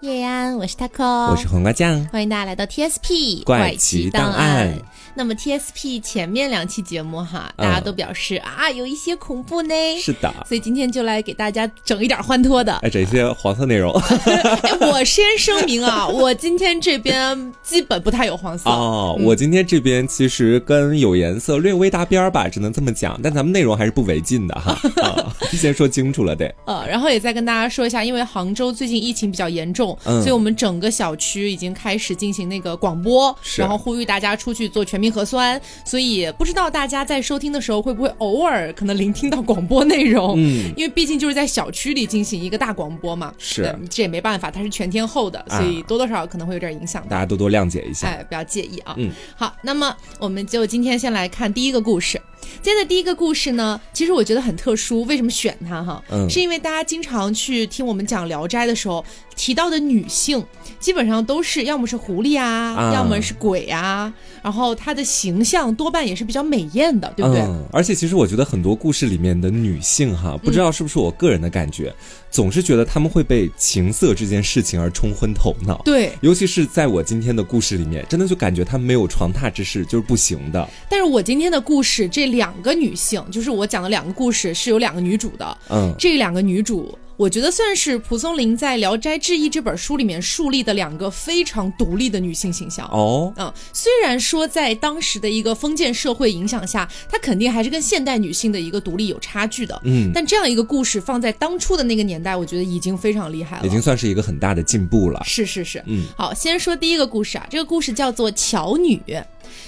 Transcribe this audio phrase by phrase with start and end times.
[0.00, 4.72] 叶安，我是 taco，我是黄瓜酱，欢迎大家来到 TSP 怪奇档案。
[5.14, 13.92] 那么 TSP 前面两期节目哈，大家都表示啊有一些恐怖呢，是的，所以今天就来给大家整一点欢脱的，哎，整一些黄色内容。
[14.24, 18.70] 哎，我先声明啊， 我今天这边基本不太有黄色。
[18.70, 19.14] 哦。
[19.20, 23.20] 我今天这边其实跟有颜色略微搭边儿吧，只能这么讲。
[23.22, 24.80] 但咱们内容还是不违禁的哈，
[25.52, 26.54] 提前说清楚了得。
[26.64, 35.60] 呃，然后也再跟大家说一下，因为杭州最近疫情比较严重，所以我们整个小区已经开始进行那个广播，然后呼吁大家出去做全民核酸。
[35.84, 40.34] 所以不知道大家在收听的时候会不会偶尔可能聆听到广播内容？
[40.36, 48.94] 嗯，因为毕竟就是在小区里进行一个大广播嘛，是这也没办法，它是全天候的，所以多多少少可能会有点影响，大家多多谅解一下，哎，不要介意啊。
[48.96, 52.20] 嗯，好，那么我们就今天先来看第一个故事。
[52.62, 56.02] 今天的第一个故事呢，其实我觉得很特殊，为什么选它哈？
[56.10, 59.04] 嗯，是因为大家经常去听我们讲《聊斋》的时候
[59.34, 60.44] 提到的女性，
[60.78, 64.12] 基本上都是要么是狐狸啊，要么是鬼啊，
[64.42, 67.44] 然后她的形象多半也是比较美艳的，对不对？
[67.72, 71.94] 而且其实我觉得很多故事里面的女性哈，不知道是不是我个人的感觉。
[72.30, 80.68] 总是觉得她们会被情色这件事情而冲昏头脑，对，尤其是在我今天的故事里面，真的就感觉她们没有床榻之事就是不行的。
[80.88, 86.96] 但是我今天的故事，这两个女性，就是我讲的两个故事是有两个女主的，嗯，这两个女主。
[87.20, 93.30] 我觉得算是蒲松龄在《聊斋志异》这本书里面树立的两个非常独立的女性形象哦。
[93.36, 99.78] 嗯，虽然说在当时的一个封建社会影响下，她肯定还是跟现代女性的一个独立有差距的。
[99.84, 105.22] 嗯，但这样一个故事放在当初的那个年代，我觉得已经非常厉害了，已经算是一个很大的进步了。
[105.26, 108.98] 是是是，嗯，好，先说第一个故事啊，这个故事叫做《乔女》，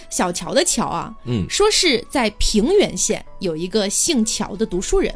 [0.09, 5.14] 小乔的乔啊，嗯，说是在平原县有一个姓乔的读书人。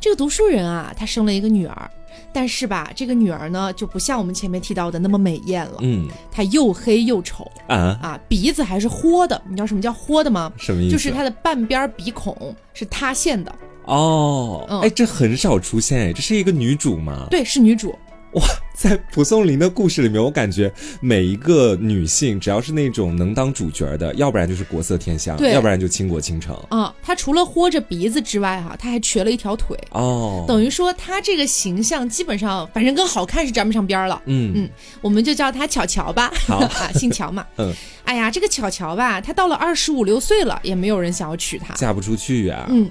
[0.00, 1.90] 这个读书人啊，他生了一个女儿，
[2.32, 5.78] 但是吧，这个女儿呢就不像我们前面提到的那么美艳了。
[5.80, 9.40] 嗯，她又黑又丑啊啊，鼻子还是豁的。
[9.48, 10.52] 你知道什么叫豁的吗？
[10.56, 10.92] 什么意思？
[10.92, 13.54] 就是她的半边鼻孔是塌陷的。
[13.84, 17.26] 哦，哎，这很少出现哎，这是一个女主吗？
[17.30, 17.96] 对，是女主。
[18.38, 18.44] 哇，
[18.74, 26.54] 在蒲松龄的故事里面，我感觉每一个女性，只要是那种能当主角的，要不然就是国色天香，要不然就倾国倾城。
[26.70, 29.76] 啊，她除了豁着鼻子之外，哈，她还瘸了一条腿。
[29.90, 34.22] 哦，等于说她这个形象基本上，反正跟好看是沾不上边了。
[34.26, 34.70] 嗯嗯，
[35.00, 36.32] 我们就叫她巧乔吧。
[36.46, 37.44] 好 啊，姓乔嘛。
[37.58, 37.72] 嗯，
[38.04, 42.66] 哎呀，这个巧乔吧，她到了二十五六岁了，也没有人想要娶她，嫁不出去呀。
[42.68, 42.88] 嗯。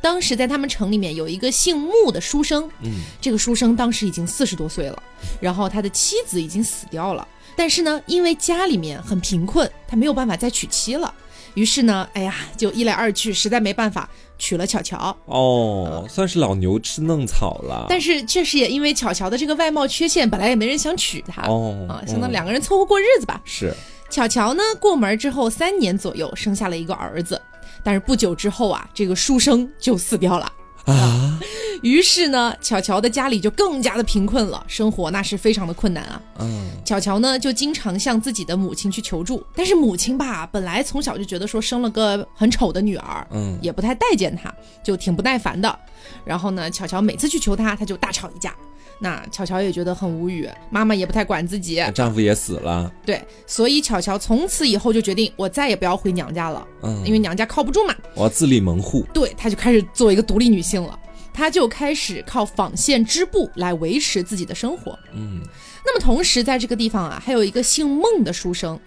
[0.00, 5.02] 当时在他们城里面有一个姓穆的书生，嗯，这个书生当时已经四十多岁了，
[5.40, 7.26] 然后他的妻子已经死掉了，
[7.56, 11.12] 但是呢，因为家里面很贫困，他没有办法再娶妻了，
[11.54, 15.16] 于是呢，哎呀，就一来二去，实在没办法，娶了巧巧。
[15.24, 17.86] 哦，算是老牛吃嫩草了。
[17.88, 21.42] 但是确实也因为巧巧的这个外貌缺陷，本来也没人想娶她。
[21.48, 23.40] 哦，啊，相当两个人凑合过日子吧。
[23.44, 23.74] 是，
[24.08, 27.40] 巧巧呢，过门之后三年左右，生下了一个儿子。
[27.82, 30.52] 但是不久之后啊，这个书生就死掉了
[30.84, 31.40] 啊。
[31.82, 36.20] 于是呢，巧巧的家里就更加的贫困了，生活那是非常的困难啊。
[36.40, 44.52] 嗯，巧巧呢就经常向自己的母亲去求助，但是母亲吧，本来从小就觉得说生了个很丑的女儿，嗯，也不太待见她，
[44.82, 45.78] 就挺不耐烦的。
[46.24, 48.52] 然后呢，巧巧每次去求她，她就大吵一架。
[49.00, 60.98] 那巧巧也觉得很无语，妈妈也不太管自己，丈夫也死了，对，所以巧巧从此以后就决定，我再也不要回娘家了，嗯，因为娘家靠不住嘛，我要自立门户，对，她就开始做一个独立女性了，
[61.32, 65.40] 她就开始靠纺线织布来维持自己的生活，嗯，
[65.86, 68.78] 那么同时在这个地方啊，还有一个姓孟的书生，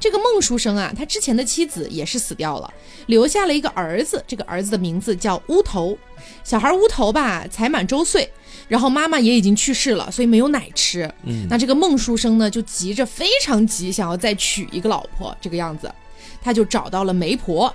[0.00, 2.74] 这个孟书生啊，他之前的妻子也是死掉了，
[3.06, 5.96] 留下了一个儿子，这个儿子的名字叫乌头，
[6.42, 8.28] 小孩乌头吧，才满周岁。
[8.72, 11.02] 然后妈妈也已经去世了，所以没有奶吃。
[11.24, 15.36] 嗯，那这个孟书生呢，就急着非常急，想要再娶一个老婆。
[15.42, 15.92] 这个样子，
[16.40, 17.70] 他就找到了媒婆。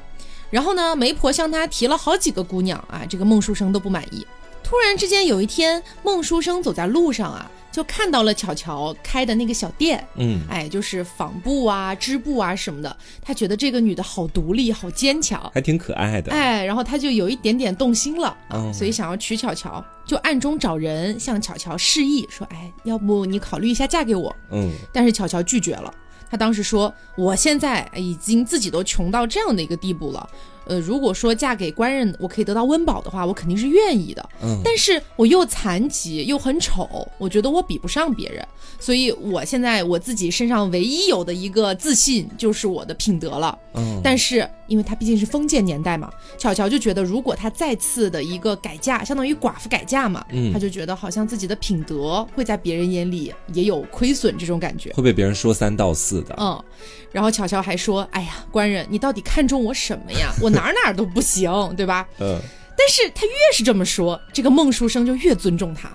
[0.50, 4.26] 然后呢，媒婆向他提了好几个姑娘啊，这个孟书生都不满意。
[4.64, 7.52] 突然之间，有一天，孟书生走在路上啊。
[7.78, 12.98] 就看到了巧巧开的那个小店，嗯，哎，就是纺布啊、织布啊什么的。
[13.22, 16.32] 他觉得这个女的好独立、好坚强，还挺可爱的。
[16.32, 18.36] 哎，然后他就有一点点动心了，
[18.74, 25.94] 所以想要娶巧巧，就暗中找人向巧巧示意说：“哎，要不你考虑一下嫁给我？”嗯，但是巧巧拒绝了。
[26.32, 30.28] 他当时说：“我现在已经自己都穷到这样的一个地步了。”
[30.68, 34.30] 呃，如果说嫁给官人，我可以得到温饱的话，我肯定是愿意的。
[34.42, 38.46] 嗯，但是我又残疾又很丑，我觉得我比不上别人，
[38.80, 43.58] 所以我现在我自己身上唯一有的一个自信就是我的品德了。
[43.74, 46.10] 嗯，但是因为他毕竟是封建年代嘛。
[46.38, 56.36] 巧巧就觉得，如果他再次的一个改嫁，相当于寡妇改嫁嘛，嗯，他就觉得好像自己的品德会在别人眼里也有亏损这种感觉，会被别人说三道四的。
[56.40, 56.64] 嗯，
[57.12, 60.32] 然后巧巧还说：“哎呀，官人，你到底看中我什么呀？
[60.42, 62.40] 我哪哪都不行，对吧？”嗯。
[62.80, 65.90] 但是他越是这么说，这个孟书生就越尊重他。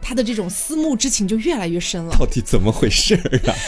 [0.00, 2.16] 他的这种思慕之情就越来越深了。
[2.18, 3.20] 到底怎么回事啊？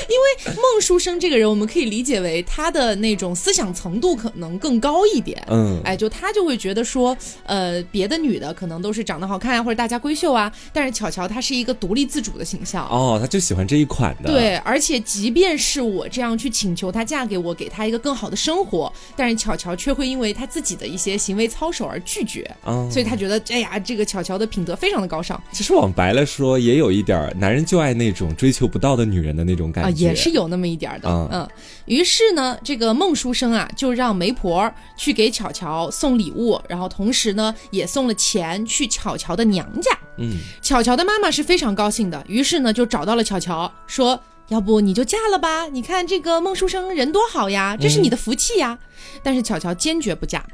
[0.09, 5.43] 因为孟书生这个人，我们可以理解为他的那种思想程度可能更高一点。
[5.49, 12.87] 嗯，哎，就他就会觉得说，呃，别的女的可能都是长得好看啊，或者大家闺秀啊，但是巧巧她是一个独立自主的形象。
[12.89, 14.31] 哦，他就喜欢这一款的。
[14.31, 22.49] 对，而且即便是我这样去请求她嫁给我，给她一个更好的生活，但是巧巧却会因为她自己的一些行为操守而拒绝。
[22.65, 25.41] 嗯，所以他觉得，哎呀，这个巧巧的品德非常的高尚。
[25.53, 26.20] 其实往白了。
[26.25, 31.09] 说也有一点男人就爱那种追求不到的女人的那种感觉，也是有那么一点的。
[31.09, 31.49] 嗯，
[31.87, 39.91] 于是呢，这个孟书生啊，就让媒婆去给巧巧送礼物，然后同时呢，也送了钱去巧巧的娘家。
[40.19, 45.67] 嗯，巧巧的妈妈是非常高兴的，于是呢，就找到了巧巧，说：“要不你就嫁了吧？
[45.69, 48.79] 你看这个孟书生人多好呀，这是你的福气呀。”
[49.23, 50.45] 但是巧巧坚决不嫁。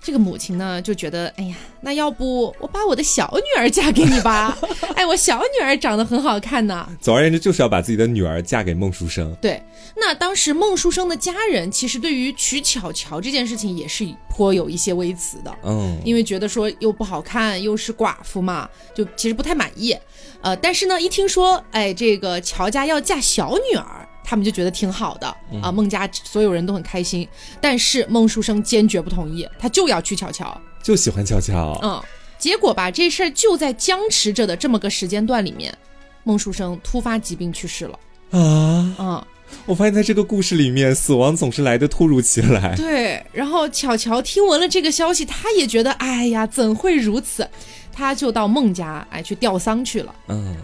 [0.00, 4.56] 这个母亲呢就觉得，哎呀，那要不我把我的小女儿嫁给你吧？
[4.94, 6.86] 哎，我小女儿长得很好看呢。
[7.00, 9.34] 总而言之，就是要把自己的女儿嫁给孟书生。
[9.40, 9.60] 对，
[9.96, 19.96] 那当时孟书生的家人其实对于娶巧巧这件事情也是颇有一些微词的，嗯，因为觉得说又不好看，又是寡妇嘛，就其实不太满意。
[20.42, 24.06] 呃，但是呢，一听说，哎，这个乔家要嫁小女儿。
[24.24, 25.26] 他们就觉得挺好的
[25.62, 27.28] 啊，孟家所有人都很开心，
[27.60, 31.78] 但是孟书生坚决不同意，他就要娶巧巧，就喜欢巧巧。
[31.82, 32.02] 嗯，
[32.38, 35.76] 结果吧，这事儿就在僵持着的这么个时间段里面，
[36.24, 37.98] 孟书生突发疾病去世了。
[38.30, 39.26] 啊啊！
[39.66, 42.74] 我发现在这个故事里面，死亡总是来的突如其来。
[42.74, 47.48] 对，然后巧巧听闻了这个消息，她也觉得，哎呀，怎会如此？
[47.92, 50.14] 她就到孟家，哎，去吊丧去了。
[50.28, 50.56] 嗯。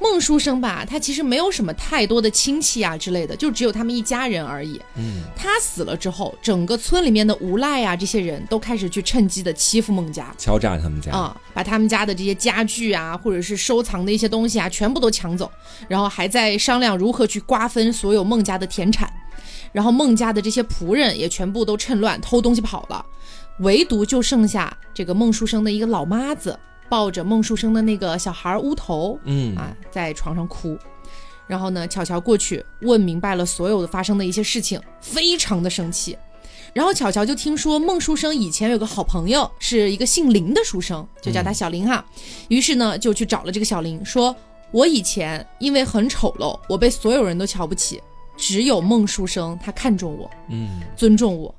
[0.00, 4.80] 孟书生吧，他其实没有什么太多的亲戚啊之类的，就只有他们一家人而已。
[4.96, 11.10] 嗯，他死了之后，整个村里面的无赖啊，这些人都开始去趁机的欺负孟家，敲诈他们家。
[11.12, 15.50] 啊，把他们家的这些家具啊，或者是收藏的一些东西啊，全部都抢走，
[15.88, 19.12] 然后还在商量如何去瓜分所有孟家的田产，
[19.72, 23.04] 然后孟家的这些仆人也全部都趁乱偷东西跑了，
[23.60, 26.56] 唯独就剩下这个孟书生的一个老妈子。
[26.88, 30.78] 抱着孟书生的那个小孩乌头，嗯啊，在床上哭，
[31.46, 36.16] 然后呢，巧巧过去问明白了所有的发生的一些事情，非常的生气。
[36.74, 42.04] 然后巧巧就听说孟书生以前有个好朋友是一个姓林的书生，就叫他小林哈。
[42.48, 44.36] 于是呢，就去找了这个小林，说
[44.70, 48.00] ：“我以前因为很丑陋，我被所有人都瞧不起，
[48.36, 51.52] 只有孟书生他看中我，嗯，尊重我。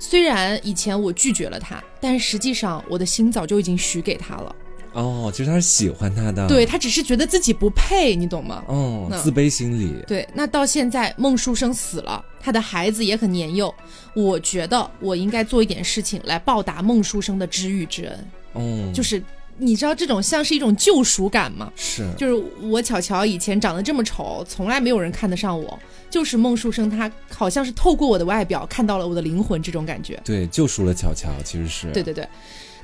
[0.00, 4.54] 虽然以前我拒绝了他，但实际上我的心早就已经许给他了。”
[4.96, 8.64] 哦，其实他是喜欢他的，对他只是觉得自己不配，你懂吗？
[8.66, 10.02] 哦，自卑心理。
[10.06, 13.72] 对，那到现在孟书生死了，他的孩子也很年幼，
[14.14, 18.30] 我觉得我应该做一点事情来报答孟书生的知遇之恩。
[18.54, 19.22] 哦，就是
[19.58, 21.70] 你知道这种像是一种救赎感吗？
[21.76, 25.78] 是，就是我巧巧以前长得这么丑，从来没有人看得上我，
[26.08, 30.18] 就是孟书生他好像是透过我的外表看到了我的灵魂，这种感觉。
[30.24, 31.90] 对，救赎了巧巧，其实是。
[31.92, 32.26] 对对对。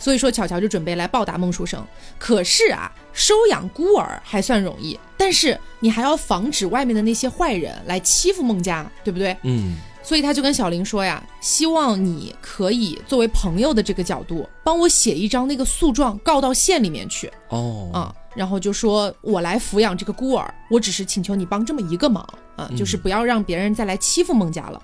[0.03, 1.81] 所以说，巧巧就准备来报答孟书生。
[2.19, 9.37] 可是啊，收养孤儿还算容易，但是你还要防止外面的那些坏人来欺负孟家，对不对？
[9.43, 9.77] 嗯。
[10.03, 17.33] 所以他就跟小林说呀：“希望你可以作为朋友的这个角度，帮我写一张那个诉状，告到县里面去。
[17.51, 24.83] 哦啊，然后就说我来抚养这个孤儿，我只是请求你帮这么一个忙啊，就是不要让别人再来欺负孟家了。”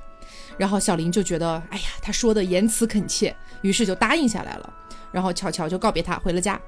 [0.56, 4.72] 然后小林就觉得，哎呀，他说的言辞恳切，于是就答应下来了。
[5.18, 6.60] 然后巧巧就告别他回了家，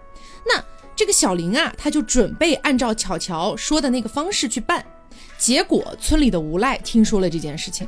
[0.44, 0.60] 那
[0.96, 4.84] 这个小林啊，他就准备按照巧巧说的那个方式去办，
[5.38, 7.86] 结果村里的无赖听说了这件事情，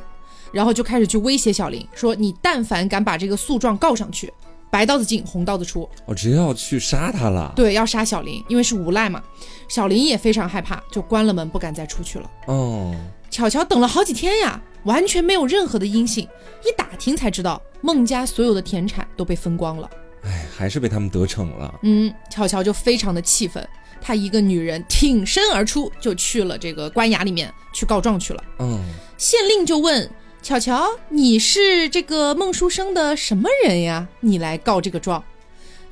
[0.53, 4.31] 然后就开始去威胁小林，说你但凡敢把这个诉状告上去，
[4.71, 7.51] 白刀子进红刀子出，我直接要去杀他了。
[7.57, 9.21] 对，要杀小林，因为是无赖嘛。
[9.67, 12.31] 小林也非常害怕，就关了门，不敢再出去了。
[12.47, 12.95] 哦，
[13.29, 16.25] 巧巧等了好几天呀，完全没有任何的音信，
[16.63, 19.89] 一打听才知道孟家所有的田产都被分光了。
[20.23, 21.79] 哎，还是被他们得逞了。
[21.83, 23.67] 嗯，巧巧就非常的气愤，
[24.01, 28.43] 她一个女人挺身而出，就去了这个官衙里面去告状去了。
[28.59, 28.79] 嗯，
[29.17, 30.09] 县令就问
[30.41, 34.07] 巧巧：“你是这个孟书生的什么人呀？
[34.21, 35.23] 你来告这个状？”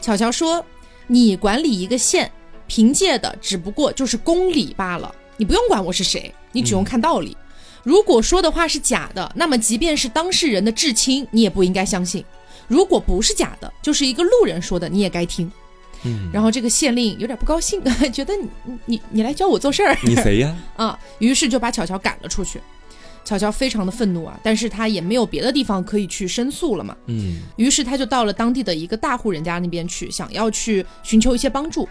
[0.01, 0.65] 巧巧说
[1.07, 2.31] ：“你管理一个县，
[2.67, 7.35] 凭借的只不过就是公理罢了，你不用管我是谁，你只用看道理。
[7.83, 12.23] 如果说的话是假的，那么即便是当事人的至亲，你也不应该相信；
[12.71, 15.51] 如果不是假的，就是一个路人说的，你也该听。
[16.03, 20.55] 嗯，然后这个县令有点不高兴， 觉得你你你来教我做事儿， 你谁呀？
[20.77, 22.61] 啊，于是就把巧巧赶了出去。
[23.23, 26.95] 巧巧非常的愤怒啊，但是他也没有别的地方可以去申诉了嘛。
[27.07, 31.87] 嗯，于是他就到了当地的一个大户人家那边去，想要去寻求一些帮助。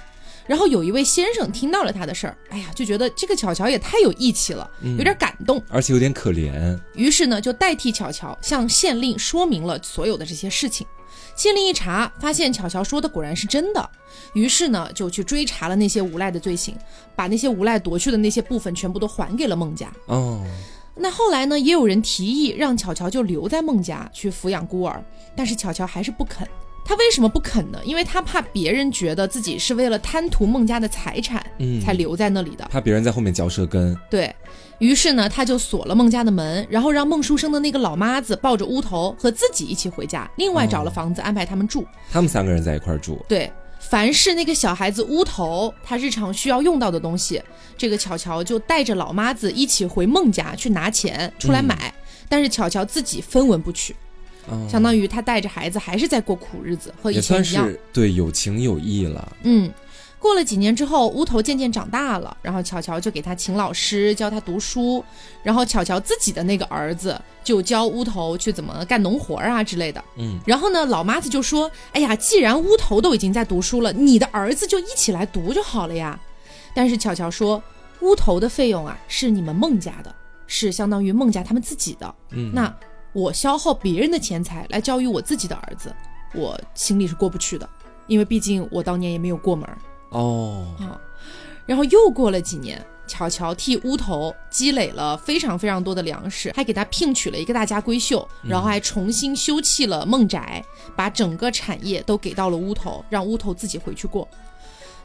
[0.46, 6.78] 然后有一位先生听到了他的事儿，哎呀，就觉得这个巧巧也太有义气了，有点感动，而且有点可怜。
[6.94, 10.86] 于是呢，就代替巧巧向县令说明了所有的这些事情。
[11.36, 13.90] 县令一查，发现巧巧说的果然是真的，
[14.34, 16.76] 于是呢，就去追查了那些无赖的罪行，
[17.16, 19.90] 把那些无赖夺去的那些部分全部都还给了孟家。
[20.06, 20.44] 哦，
[20.96, 25.02] 那后来呢，也有人提议让巧巧就留在孟家去抚养孤儿，
[25.34, 26.46] 但是巧巧还是不肯。
[26.84, 27.78] 他为什么不肯呢？
[27.84, 33.96] 因为他怕别人觉得自己是为了贪图孟家的财产，嗯，才留在那里的，怕别人在后面嚼舌根。
[34.10, 34.34] 对
[34.78, 41.86] 于是呢，他就锁了孟家的门，然后让孟书生的那个老妈子抱着乌头和自己一起回家，另外找了房子安排他们住。
[42.10, 43.24] 他们三个人在一块住。
[43.28, 47.40] 对，凡是那个小孩子乌头他日常需要用到的东西，
[47.76, 51.94] 这个巧巧就带着老妈子一起回孟家去拿钱出来买，
[52.28, 53.94] 但是巧巧自己分文不取。
[54.68, 57.72] 相当于他带着孩子还是在过苦日子，和以前一样。
[57.92, 59.36] 对，有情有义了。
[59.42, 59.72] 嗯，
[60.18, 65.04] 过了几年之后，乌头渐渐长大了，然后巧巧就给他请老师教他读书，
[65.42, 70.02] 然后巧巧自己的那个儿子就教乌头去怎么干农活啊之类的。
[70.16, 76.18] 嗯，然后呢，老妈子就说：“哎呀，既然乌头都已经在读书了，你的儿子就一起来读就好了呀。”
[76.74, 77.62] 但是巧巧说
[78.02, 80.14] ：“乌头的费用啊，是你们孟家的，
[80.46, 82.14] 是相当于孟家他们自己的。
[82.32, 82.74] 嗯，那。”
[83.12, 85.94] 我消耗别人的钱财来教育我自己的儿子，
[86.34, 87.68] 我心里是过不去的，
[88.06, 89.68] 因为毕竟我当年也没有过门
[90.10, 90.66] 哦。
[90.78, 91.00] 啊，
[91.66, 100.64] 然后又过了几年，巧巧替乌头积累了非常非常多的粮食，还给他聘娶了一个大家闺秀，然后还重新修葺了孟宅，
[100.94, 104.28] 把整个产业都给到了乌头，让乌头自己回去过。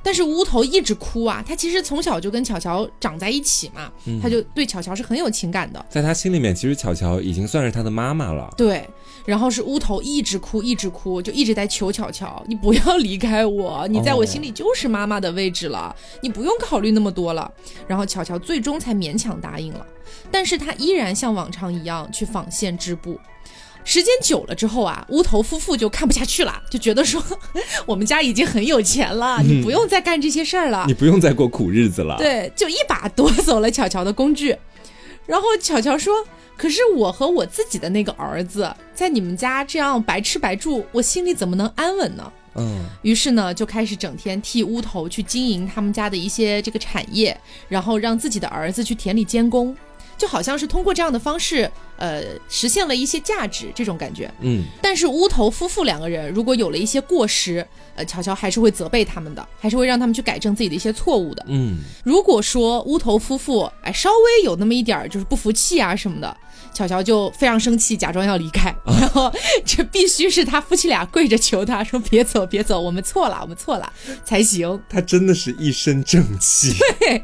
[0.06, 5.84] 但是乌头一直哭啊，他其实从小就跟巧巧长在一起嘛，他就对巧巧是很有情感的。
[5.90, 8.54] 在他心里面，其实巧巧已经算是他的妈妈了。
[8.56, 8.88] 对，
[9.26, 17.52] 然后是乌头一直哭，一直哭，就一直在求巧巧，你不要离开我，你在我心里就是妈妈的位置了，你不用考虑那么多了。
[17.88, 19.84] 然后巧巧最终才勉强答应了，
[20.30, 23.20] 但是他依然像往常一样去纺线织布。
[23.86, 27.24] 时间久了之后啊，乌头夫妇就看不下去了，就觉得说
[27.86, 32.18] 我们家已经很有钱了，你不用再干这些事儿了，你不用再过苦日子了。
[32.18, 34.58] 对，就一把夺走了巧巧的工具。
[35.28, 36.14] 然后巧巧说
[36.58, 42.86] ：“可是我和我自己的那个儿子在你们家这样白吃白住，我心里怎么能安稳呢？”嗯。
[43.04, 47.36] 于是呢，就开始整天替乌头去经营他们家的一些这个产业，
[47.70, 49.76] 然后让自己的儿子去田里监工。
[50.18, 54.32] 就好像是通过这样的方式，呃，实现了一些价值这种感觉。
[54.42, 61.46] 嗯，但是乌头夫妇两个人如果有了一些过失，呃，乔乔还是会责备他们的，还是会让他们去改正自己的一些错误的。
[61.48, 66.38] 嗯，如果说乌头夫妇哎稍微有那么一点儿就是不服气啊什么的，
[66.74, 69.32] 乔乔就非常生气，假装要离开， 然后
[69.66, 74.82] 这必须是他夫妻俩跪着求他说别走别走，我们错了我们错了才行。
[74.90, 76.74] 他真的是一身正气。
[77.00, 77.24] 对，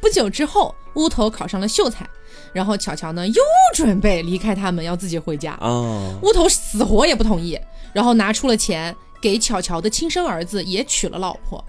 [0.00, 2.08] 不久之后乌头考上了秀才。
[2.52, 3.42] 然后巧巧呢又
[3.74, 5.56] 准备离开他们，要自己回家。
[5.60, 7.58] 哦，乌头死活也不同意，
[7.92, 11.64] 然后拿出了钱给巧巧的亲生儿子也娶了老婆。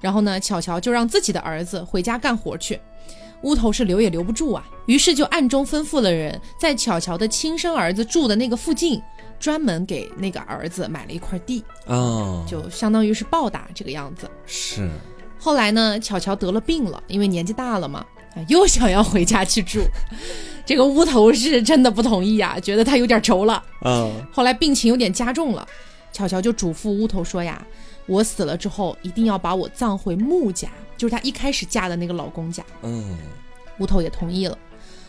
[0.00, 2.78] 然后呢，巧巧就让自己的儿子回家干活去。
[3.42, 9.02] 乌头是留也留不住啊，于是就暗中吩咐了人，在巧巧的亲生儿子住的那个附近，
[9.38, 11.62] 专门给那个儿子买了一块地。
[11.86, 14.30] 哦，就相当于是报答这个样子。
[14.46, 14.88] 是。
[15.38, 18.04] 后来呢，巧巧得了病了，因为年纪大了嘛。
[18.48, 19.80] 又想要回家去住，
[20.66, 23.62] 这个乌头是真的不同意呀，觉得他有点轴了。
[23.84, 25.66] 嗯，后来病情有点加重了，
[26.12, 27.64] 巧巧就嘱咐乌头说呀
[28.06, 33.16] ：“我死了之后，一定要把我葬回木家，就是她一开始嫁的那个老公家。”嗯，
[33.78, 34.58] 乌头也同意了。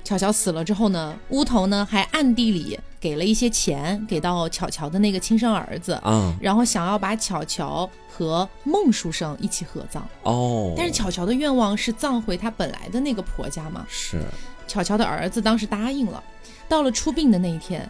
[0.06, 10.08] 巧巧死了之后呢，乌头呢还暗地里给了一些钱给到巧巧的那个亲生儿子，嗯，然后想要把巧巧和孟书生一起合葬。
[10.22, 13.84] 哦，但是巧巧的愿望是葬回她本来的那个婆家嘛。
[13.90, 14.22] 是，
[14.68, 16.24] 巧巧的儿子当时答应了。
[16.70, 17.90] 到了出殡的那一天，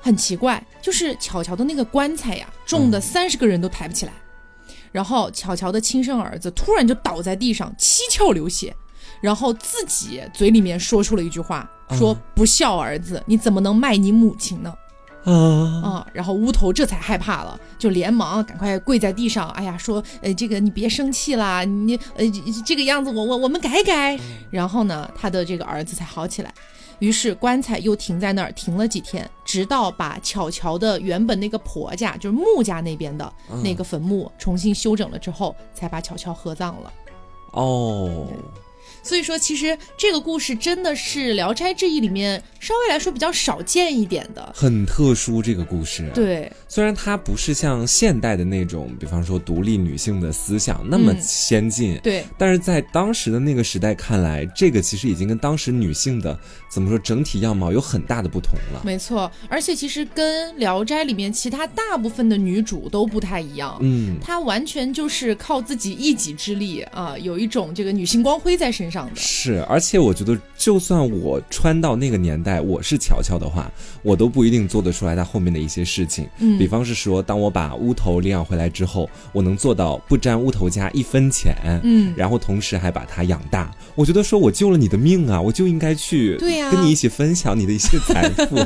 [0.00, 4.12] 很奇怪，就是巧巧的那个棺材呀，重的三十个人都抬不起来。
[4.92, 8.74] 然后巧巧的亲生儿子突然就倒在地上，七窍流血。
[9.20, 14.74] 然后自己嘴里面说出了一句话，说不孝儿子，你怎么能卖你母亲呢？
[15.24, 15.32] 啊
[15.82, 16.06] 啊！
[16.12, 22.24] 然后乌头这才害怕了，就连忙赶快跪在地上，哎呀，说，呃，这个你别生气啦，你呃
[22.64, 24.16] 这个样子，我我我们改改。
[24.50, 26.54] 然后呢，他的这个儿子才好起来。
[27.00, 33.32] 于是棺材又停在那儿，停了几天，直到把巧巧的原本那个婆家，就是穆家那边的
[33.64, 36.92] 那个坟墓重新修整了之后，才把巧巧合葬了。
[37.50, 38.28] 哦。
[39.06, 45.36] 所以说，其实这个故事真的是《聊斋志异》里面稍微来说比较少见一点的，很特殊。
[45.46, 56.36] 这个故事，对，虽然它不是像现代的那种，比方说独立女性的思想那么先进，对，但是在当时的那个时代看来，这个其实已经跟当时女性的
[56.68, 58.82] 怎么说整体样貌有很大的不同了。
[58.82, 68.95] 没错，而且其实跟《聊斋》里面其他大部分的女主都不太一样，嗯，她完全就是靠自己一己之力啊，有一种这个女性光辉在身上。
[69.14, 73.70] 是，而且我觉得，就算我穿到那个年代，我是乔乔的话，
[74.02, 76.26] 我都不一定做得出来他后面的一些事情。
[76.38, 81.54] 嗯，比方是说，当我把乌头领养回来之后，我能做到不沾乌头家一分钱。
[81.82, 83.70] 嗯，然后同时还把它养大。
[83.94, 88.56] 我觉得说我救了你的命啊，我就应该去对呀，跟你一起分享你的一些财富。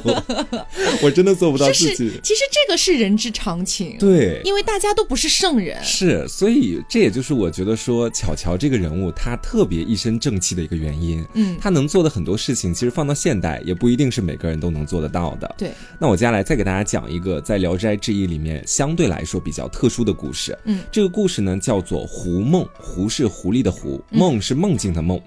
[1.03, 2.21] 我真的做不到自己。
[2.23, 3.97] 其实这个是人之常情。
[3.99, 5.83] 对，因为大家都不是圣人。
[5.83, 15.55] 是，所以这也就是我觉得说巧乔这个人物，他特别一身正气的一个原因，嗯，他能做的很多事情，其实放到现代也不一定是每个人都能做得到的。
[15.57, 20.57] 对，那我接下来再给大家讲一个在《聊斋志异》里面相对来说比较特殊的故事。
[20.65, 25.19] 嗯，这个故事呢叫做《狐梦》，狐是狐狸的狐，梦是梦境的梦。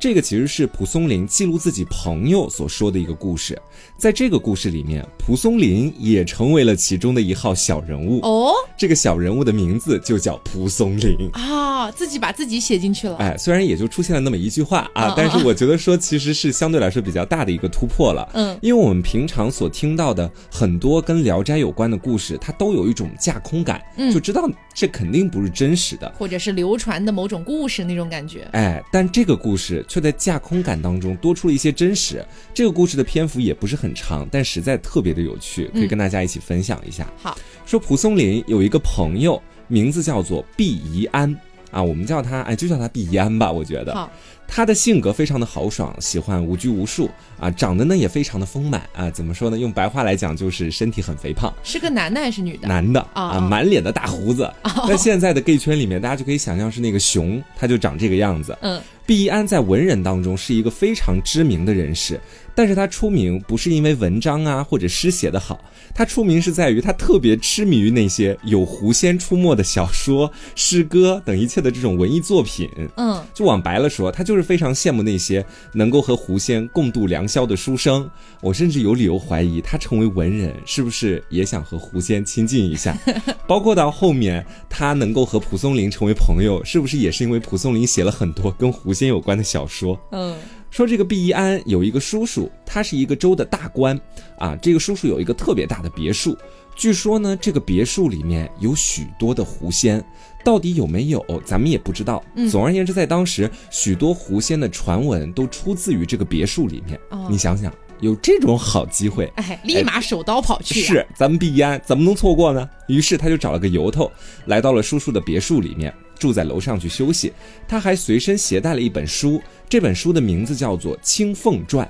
[0.00, 3.60] 这个其实是蒲松龄记录自己朋友所说的一个故事，
[3.96, 8.52] 在这个故事里面，蒲松龄也成为了其中的一号小人物哦。
[8.76, 13.16] 这个小人物的名字就叫蒲松龄啊，自己把自己写进去了。
[13.16, 18.28] 哎，虽然也就出现了那么一句话啊，但是我觉得说其实是相对来说比较大的一个突破了。
[18.34, 23.82] 嗯，因为我们平常所听到的很多跟《聊斋》有关的故事，它都有一种架空感，
[24.14, 28.48] 就知道这肯定不是真实的，或者是流传的某种故事那种感觉。
[28.52, 29.84] 哎，但这个故事。
[29.88, 32.24] 却在架空感当中多出了一些真实。
[32.54, 37.10] 这个故事的篇幅也不是很长，但实在特别的有趣，可以跟大家一起分享一下。
[37.16, 41.34] 好，说蒲松龄有一个朋友，名字叫做毕宜安
[41.70, 43.50] 啊，我们叫他哎，就叫他毕宜安吧。
[43.50, 44.12] 我觉得，好，
[44.50, 49.10] 他的性格非常的豪爽，喜欢无拘无束啊，长得呢也非常的丰满啊。
[49.10, 49.58] 怎么说呢？
[49.58, 51.52] 用白话来讲，就是身体很肥胖。
[51.62, 52.66] 是个男的还是女的？
[52.66, 54.50] 男的啊，满脸的大胡子。
[54.88, 58.56] 在现在的 gay 圈里面，大家就可以想象是那个熊，他就长这个样子。
[58.62, 58.80] 嗯。
[59.06, 62.20] 毕义安在文人当中是一个非常知名的人士，
[62.58, 65.62] 但是他出名不是因为文章啊或者诗写得好，
[65.94, 72.68] 他出名是在于他特别痴迷于那些有狐仙出没的小说、诗歌等一切的这种文艺作品。
[72.96, 78.10] 嗯，就往白了说，他就是非常羡慕那些能够和狐仙共度良宵的书生。
[78.40, 82.98] 我甚至有理由怀疑，他成为文人是不是也想和狐仙亲近一下？
[83.46, 88.92] 包括到后面他能够和蒲松龄成为朋友，是不是也是因为蒲松龄写了很多跟狐？
[88.92, 90.36] 仙有关的小说，嗯，
[90.70, 93.98] 说这个毕义安有一个叔叔，他是一个州的大官
[94.38, 94.56] 啊。
[94.60, 96.36] 这个叔叔有一个特别大的别墅，
[96.76, 100.04] 据说呢，这个别墅里面有许多的狐仙，
[100.44, 102.22] 到底有没有，咱们也不知道。
[102.50, 107.00] 总而言之，在当时，许多狐仙的传闻都出自于这个别墅里面。
[107.28, 110.80] 你想想，有这种好机会，哎，立马手刀跑去。
[110.80, 112.68] 是，咱们毕义安怎么能错过呢？
[112.86, 114.10] 于是他就找了个由头，
[114.44, 115.92] 来到了叔叔的别墅里面。
[116.18, 117.32] 住在楼上去休息，
[117.66, 121.86] 他还随身携带了一本书，这本书的名字叫做《青凤传》，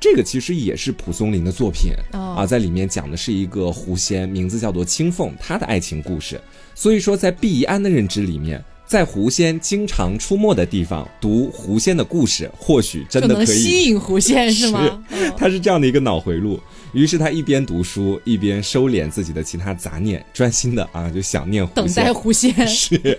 [0.00, 6.40] 这个其实也是蒲松龄的作品啊，在里面讲的是一个狐仙，名字叫做青凤，她的爱情故事。
[6.74, 8.62] 所以说，在毕宜安的认知里面。
[8.84, 15.02] 在狐仙经常出没的地方读狐仙的故事，或许真的可以吸引狐仙，是吗？
[15.34, 16.60] 他是这样的一个脑回路。
[16.92, 21.84] 于是他一边读书，一边收敛自己的其他杂念，专心的啊，就想念狐仙。
[21.84, 23.18] 等待狐仙 是。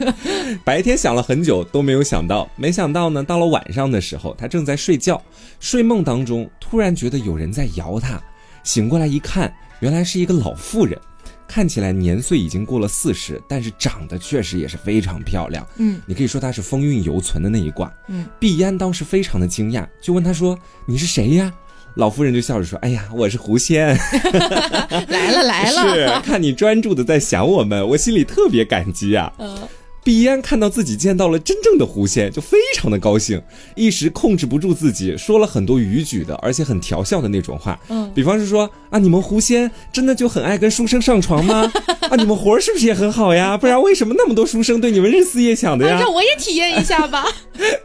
[0.63, 5.21] 白天想了很久都没有想到，没想到呢，到了晚上的时候，他正在睡觉，
[5.59, 8.21] 睡梦当中突然觉得有人在摇他，
[8.63, 10.99] 醒过来一看，原来是一个老妇人。
[11.45, 15.67] 看起来年岁已经过了四十，但是长得确实也是非常漂亮。
[15.77, 17.93] 嗯，你可以说她是风韵犹存的那一挂。
[18.07, 20.57] 嗯，碧烟当时非常的惊讶，就问他说
[20.87, 21.53] ：“你是谁呀？”
[21.95, 23.95] 老夫人就笑着说：“哎呀，我是狐仙，
[25.07, 25.93] 来 了来了。
[25.93, 29.57] 是看你专注的在想我们，我心里特别感激啊。”嗯。
[30.05, 33.41] 碧安看到自己见到了真正的狐仙，就非常的高兴，
[33.73, 37.79] 一时控制不住自己，说了很多逾矩的，而且很调笑的那种话。
[37.87, 41.71] 嗯，比方是说啊，你们狐仙真的就很爱跟书生上床吗？
[42.11, 43.55] 啊，你们活儿是不是也很好呀？
[43.57, 45.97] 不然为什么那么多书生对你们日思夜想的呀？
[46.01, 47.23] 让我也体验一下吧。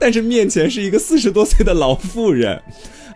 [0.01, 2.61] 但是面前是一个四十多岁的老妇人。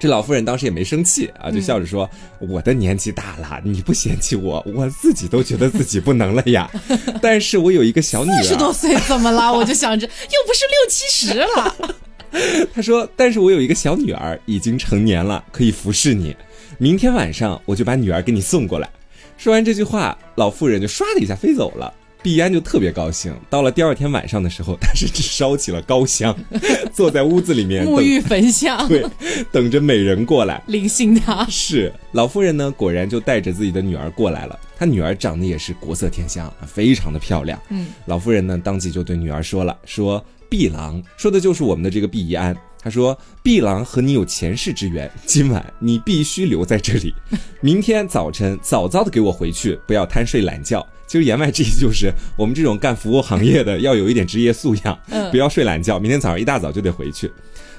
[0.03, 2.11] 这老妇人当时也没生气啊，就笑着说
[2.43, 6.69] ：“我的年纪大了，你不嫌弃我， 我自己都觉得自己不能了呀。
[7.23, 9.53] 但是我有一个小女儿，四十多岁怎么了？
[9.53, 10.13] 我就想着，又
[10.45, 11.95] 不是六七十了。
[12.75, 16.37] ”他说：“但是我有一个小女儿，已经成年了，可以服侍你。
[16.79, 18.91] 明天晚上我就把女儿给你送过来。”
[19.39, 21.95] 说完这句话，老妇人就唰的一下飞走了。
[22.23, 23.35] 碧安就特别高兴。
[23.51, 26.37] 到了第二天晚上的时候，他甚至烧起了高香，
[26.95, 29.05] 坐在屋子里面沐浴焚香，对，
[29.51, 31.45] 等着美人过来临幸他。
[31.51, 34.59] 是老夫人呢，果然就带着自己的女儿过来了。
[34.79, 37.61] 她女儿长得也是国色天香，非常的漂亮。
[37.71, 42.57] 嗯，老夫人呢，当即就对女儿说了：“说碧郎，说的就是我们的这个毕怡安。
[42.85, 47.15] 他说，碧郎和你有前世之缘，今晚你必须留在这里，
[47.61, 54.99] 明天早晨早早的给我回去，不要贪睡懒觉。”其实言外之意就是，我们这种干服务行业的要有一点职业素养，
[55.31, 55.99] 不要睡懒觉。
[55.99, 57.31] 明天早上一大早就得回去。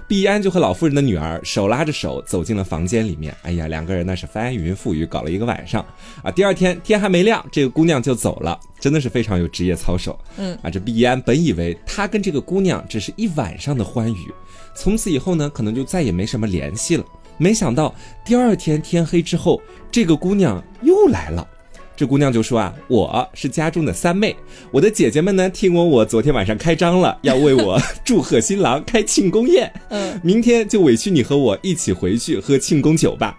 [0.08, 3.36] 毕安就和老妇人的女儿手拉着手走进了房间里面。
[3.42, 5.84] 哎呀，两个人那是翻云覆雨，搞了一个晚上
[6.22, 6.30] 啊。
[6.30, 10.16] 第二天天还没亮，这个姑娘就走了，真的是非常有职业操守。
[10.38, 14.32] 嗯啊，这毕安本以为他跟这个姑娘只是一晚上的欢愉，
[14.76, 17.04] 从此以后呢，可能就再也没什么联系了。
[17.40, 19.60] 没想到第二天天黑之后，
[19.92, 21.48] 这个姑娘又来了。
[21.96, 24.36] 这姑娘就说啊，我是家中的三妹，
[24.72, 33.38] 我的姐姐们呢，听闻我昨天晚上开张了，要为我祝贺新郎开庆功宴，嗯，明天就委屈你和我一起回去喝庆功酒吧。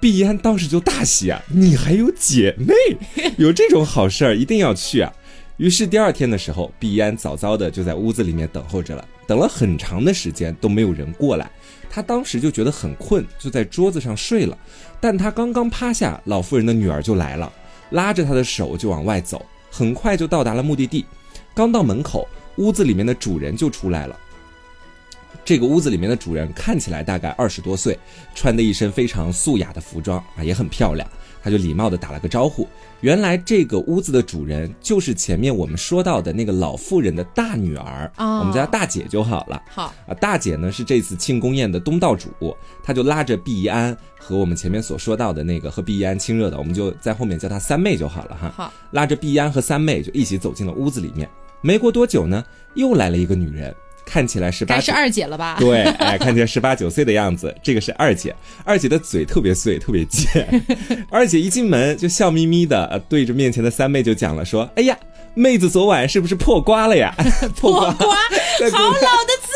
[0.00, 5.12] 碧安当时就大喜啊，你还有姐妹，有这种好事儿一定要去啊。
[5.56, 11.50] 于是第二天的时候，碧安早早的就在屋子里面等候着了，等了很长的时间都没有人过来，
[11.90, 14.56] 他当时就觉得很困，就在桌子上睡了。
[15.00, 17.52] 但他刚刚趴下，老妇人的女儿就来了。
[17.90, 21.04] 拉着他的手就往外走，很快就到达了目的地。
[21.54, 24.18] 刚到门口，屋子里面的主人就出来了。
[25.44, 27.98] 这个屋子里面的主人看起来大概二十多岁，
[28.34, 31.08] 穿的一身非常素雅的服装啊，也很漂亮。
[31.48, 32.68] 他就礼貌的打了个招呼。
[33.00, 39.62] 原来这个屋子的主人就是前面我们说到的那个老妇人的大女儿啊，我们叫大姐就好了。
[39.70, 42.28] 好啊，大姐呢是这次庆功宴的东道主，
[42.82, 48.52] 她就拉着毕怡安和我们前面所说到的那个和毕怡安亲热的，我们就在后面叫她三妹就好了哈。
[48.54, 51.26] 好，拉着毕怡安和三妹就一起走进了屋子里面。
[51.62, 53.74] 没过多久呢，又来了一个女人。
[54.08, 55.56] 看起来十八，是二姐了吧？
[55.60, 57.54] 对，哎，看起来十八九岁的样子。
[57.62, 60.48] 这个是二姐，二姐的嘴特别碎，特别贱。
[61.12, 64.96] 二姐一进门就笑眯眯的，对着面前的三妹就讲了，说：“哎呀，
[65.34, 67.14] 妹子昨晚是不是破瓜了呀？”
[67.54, 69.50] 破瓜，好老的字，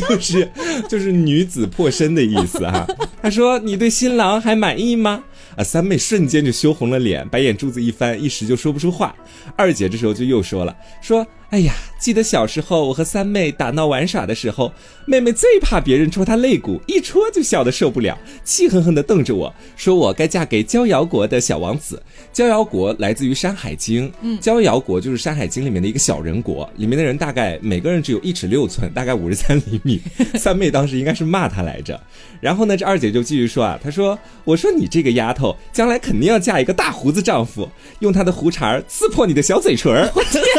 [0.00, 0.50] 就是
[0.88, 2.86] 就是女子破身的意思哈。
[3.22, 5.24] 她说：“你对新郎还满意吗？”
[5.56, 9.14] 啊，三妹瞬间就羞红了脸，白眼珠子一翻，一时就说不出话。
[9.56, 11.26] 二姐这时候就又说了，说。
[11.50, 14.72] 哎呀，记得小时候我和三妹打闹玩耍的时候，
[15.06, 22.02] 妹妹最怕别人戳她肋骨，一戳就笑得受不了，气哼哼地瞪着我说：“我该嫁给逍遥国的小王子。”
[22.34, 30.02] 逍遥国来自于《山海经》，嗯，焦瑶国就是《山海经》里面的一个小人国，里面的人大概每个人只有一尺六寸，大概五十三厘米。
[30.34, 31.98] 三妹当时应该是骂她来着。
[32.40, 37.70] 然后呢，这二姐就继续说啊，她说：“我说你这个丫头，将来肯定要嫁一个大胡子丈夫，
[38.00, 40.50] 用他的胡茬刺破你的小嘴唇。”我天哪！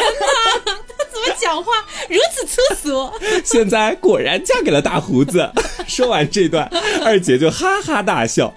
[1.40, 1.72] 讲话
[2.10, 3.12] 如此粗俗，
[3.46, 5.50] 现在果然嫁给了大胡子。
[5.88, 6.70] 说完这段，
[7.06, 8.54] 二姐就哈哈大笑。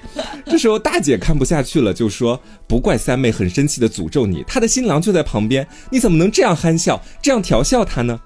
[0.46, 8.18] 这时候大姐看不下去了，就说：“不怪三妹很生气的诅咒你，她的新郎就在旁边，你怎么能这样憨笑，这样调笑他呢？”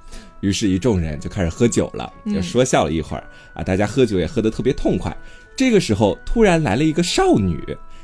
[0.45, 5.17] 于是，一众人就开始喝酒了，就说笑了一会儿啊，大家喝酒也喝得特别痛快。
[5.57, 7.59] 这个时候，突然来了一个少女。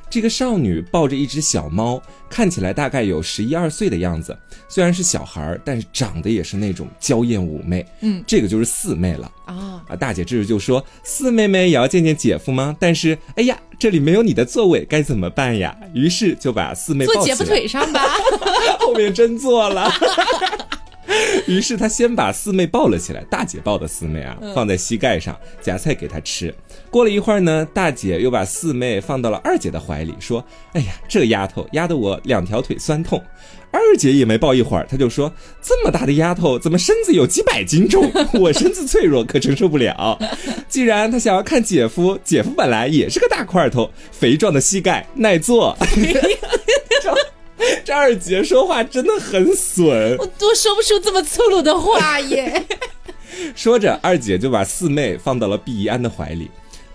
[0.09, 4.37] 这个少女抱着一只小猫，看起来大概有十一二岁的样子。
[4.68, 7.87] 虽然是小孩儿，但是长得也是那种娇艳妩媚。
[8.00, 9.81] 嗯，这个就是四妹了啊！
[9.87, 15.76] 啊，大姐这时就说：“四妹妹也要见见姐夫吗？”但是，哎呀，这里没有你的座位，该怎么办呀？
[15.94, 18.03] 于是就把四妹坐姐夫腿上吧。
[18.81, 19.88] 后面真坐了。
[21.47, 26.55] 于是他先把四妹抱了起来，大姐抱的四妹啊，放在膝盖上夹菜给她吃。
[26.91, 33.23] 过了一会儿呢，大姐又把四妹放到了二姐的怀里，说：“哎呀，这丫头压得我两条腿酸痛。”
[33.73, 35.33] 二姐也没抱一会儿，她就说
[35.63, 38.11] ：“这么大的丫头，怎么身子有几百斤重？
[38.41, 40.19] 我身子脆弱，可承受不了。
[40.69, 45.77] 既然她想要看姐夫，姐夫本来也是个大块头，肥壮的膝盖耐坐。”
[47.85, 52.66] 这二姐说话真的很损，我都说不出这么粗鲁的话耶。
[53.55, 56.51] 说着，二姐就把四妹放到了毕安的怀里。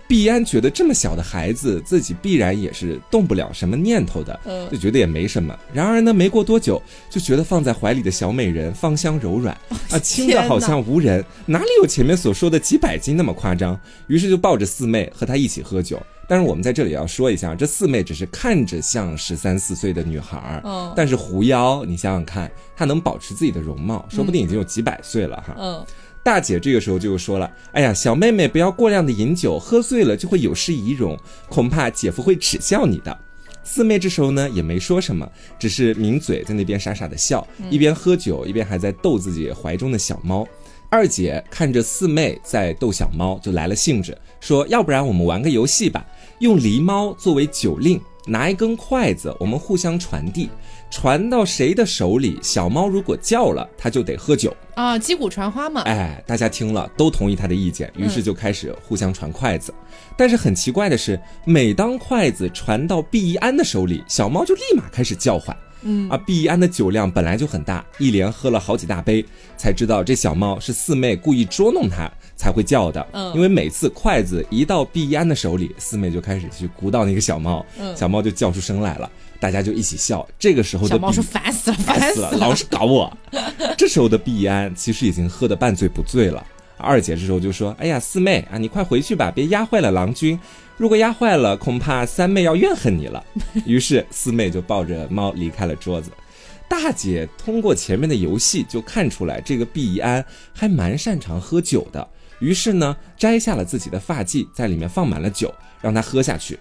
[0.08, 4.38] 毕安觉得这么小的孩子，自己必然也是动不了什么念头的，
[4.70, 5.58] 就觉得也没什么。
[5.72, 9.52] 然而呢，没过多久，就觉得放在怀里的小美人芳香柔软
[9.90, 13.76] 啊，轻的好像无人，哪里有前面所说的几百斤那么夸张？
[14.06, 16.00] 于是就抱着四妹和她一起喝酒。
[16.28, 25.54] 但是我们在这里要说一下，这四妹只是看着像十三四岁的女孩儿，但是狐妖，你想想看，她能保持自己的容貌，说不定已经有几百岁了哈。
[25.58, 25.86] 嗯，
[26.22, 31.16] 大姐这个时候就说了：“哎呀，小妹妹不要过量的饮酒，喝醉了就会有失仪容，
[31.48, 33.16] 恐怕姐夫会耻笑你的。”
[33.62, 40.46] 四妹这时候呢也没说什么，只是抿嘴在那边傻傻的笑，一边喝酒一边还在逗自己怀中的小猫。
[40.88, 46.06] 二姐看着四妹在逗小猫，就来了兴致，说：“要不然我们玩个游戏吧，
[46.38, 50.50] 用狸猫作为酒令。”拿一根筷子，我们互相传递，
[50.90, 55.82] 传到谁的手里，小猫如果叫了，它就得喝酒啊，击鼓传花嘛。
[55.82, 59.72] 哎，大家听了都同意他的意见，于是就开始互相传筷子。
[60.16, 65.56] 但是很奇怪的是，每当筷子传到毕一安的手里，小猫就立马开始叫唤。
[65.82, 69.24] 嗯啊，毕一安的酒量本来就很大，一连喝了好几大杯，
[69.56, 72.10] 才知道这小猫是四妹故意捉弄他。
[72.38, 79.10] 才会叫的，嗯，因为每次筷子一到毕安的手里，四妹就开始去鼓捣那个小猫，嗯，小猫就叫出声来了，
[79.40, 80.24] 大家就一起笑。
[80.38, 83.10] 这个时候的小猫说烦死了，烦死了，老是搞我。
[83.78, 86.46] 这时候的毕安其实已经喝得半醉不醉了。
[86.76, 90.38] 二姐这时候就说：“哎呀，四妹啊，你快回去吧，别压坏了郎君。
[90.76, 93.24] 如果压坏了，恐怕三妹要怨恨你了。
[93.64, 96.10] ”于是四妹就抱着猫离开了桌子。
[96.68, 102.06] 大姐通过前面的游戏就看出来，这个毕安还蛮擅长喝酒的。
[102.40, 106.58] 于是呢，摘下了自己的发髻，在里面放满了酒，让他喝下去。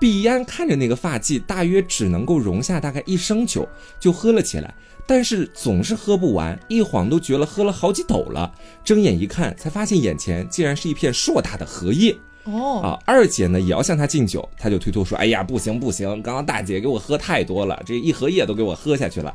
[0.00, 3.68] 毕安看着那个发髻，大约只能够容下大概一升酒，
[4.00, 4.72] 就喝了起来。
[5.06, 8.50] 但是总是喝不完，一晃都觉了喝了好几斗了。
[8.82, 12.16] 睁眼一看，才发现眼前竟然是一片硕大的荷叶。
[12.44, 19.34] 哦啊，二姐呢也要向他敬酒，他就推脱说：“哎呀，不行不行，刚刚大姐给我喝太多了，这一荷叶都给我喝下去了。”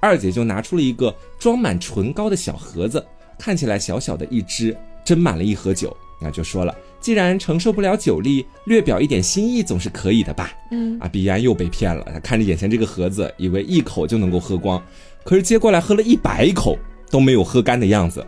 [0.00, 3.04] 二姐就拿出了一个装满唇膏的小盒子，
[3.38, 4.76] 看起来小小的一只。
[5.06, 10.52] 斟满了一盒酒，那就说了，既然承受不了酒力，略表一点心意总是可以的吧？
[10.70, 14.82] 嗯，啊，毕安又被骗了，他看着眼前这个盒子，以为一口就能够喝光，
[15.24, 16.76] 可是接过来喝了一百口
[17.10, 18.22] 都没有喝干的样子。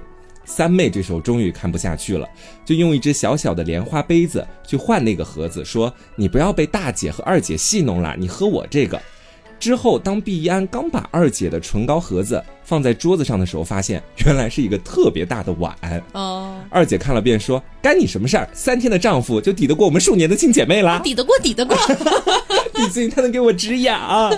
[0.50, 2.28] 三妹这时候终于看不下去了，
[2.64, 9.00] 就用一只小小的莲花杯子去换那个盒子，说：“你不要被大姐和二姐戏弄了，你喝我这个。”
[9.60, 15.72] 之后，当毕安刚把二姐的唇膏盒子放在桌子上的时候，发现原来是一个特别大的碗。
[16.12, 18.48] 哦，二姐看了便说：“干你什么事儿？
[18.52, 20.98] 三天的丈夫就抵得过我们数年的亲姐妹啦？
[21.04, 21.76] 抵得过，抵得过。
[22.74, 24.32] 毕竟他能给我止痒。”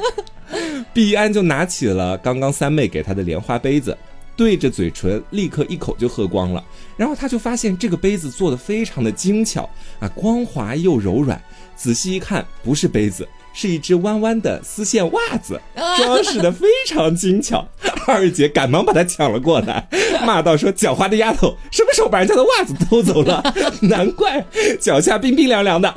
[0.92, 3.96] 毕安就拿起了刚刚三妹给她的莲花杯子，
[4.36, 6.62] 对着嘴唇立刻一口就喝光了。
[6.96, 9.68] 然后他就发现这个杯子做的非常的精巧
[10.00, 11.40] 啊，光滑又柔软。
[11.74, 13.26] 仔细一看，不是杯子。
[13.54, 17.68] 是一只弯弯的丝线袜子， 装饰的非常精巧。
[18.06, 19.86] 二姐赶忙把它抢了过来，
[20.24, 23.42] 骂道：“说狡猾的丫头，什么时候把人家的袜子偷走了？
[23.82, 24.42] 难怪
[24.80, 25.94] 脚下冰冰凉凉的。”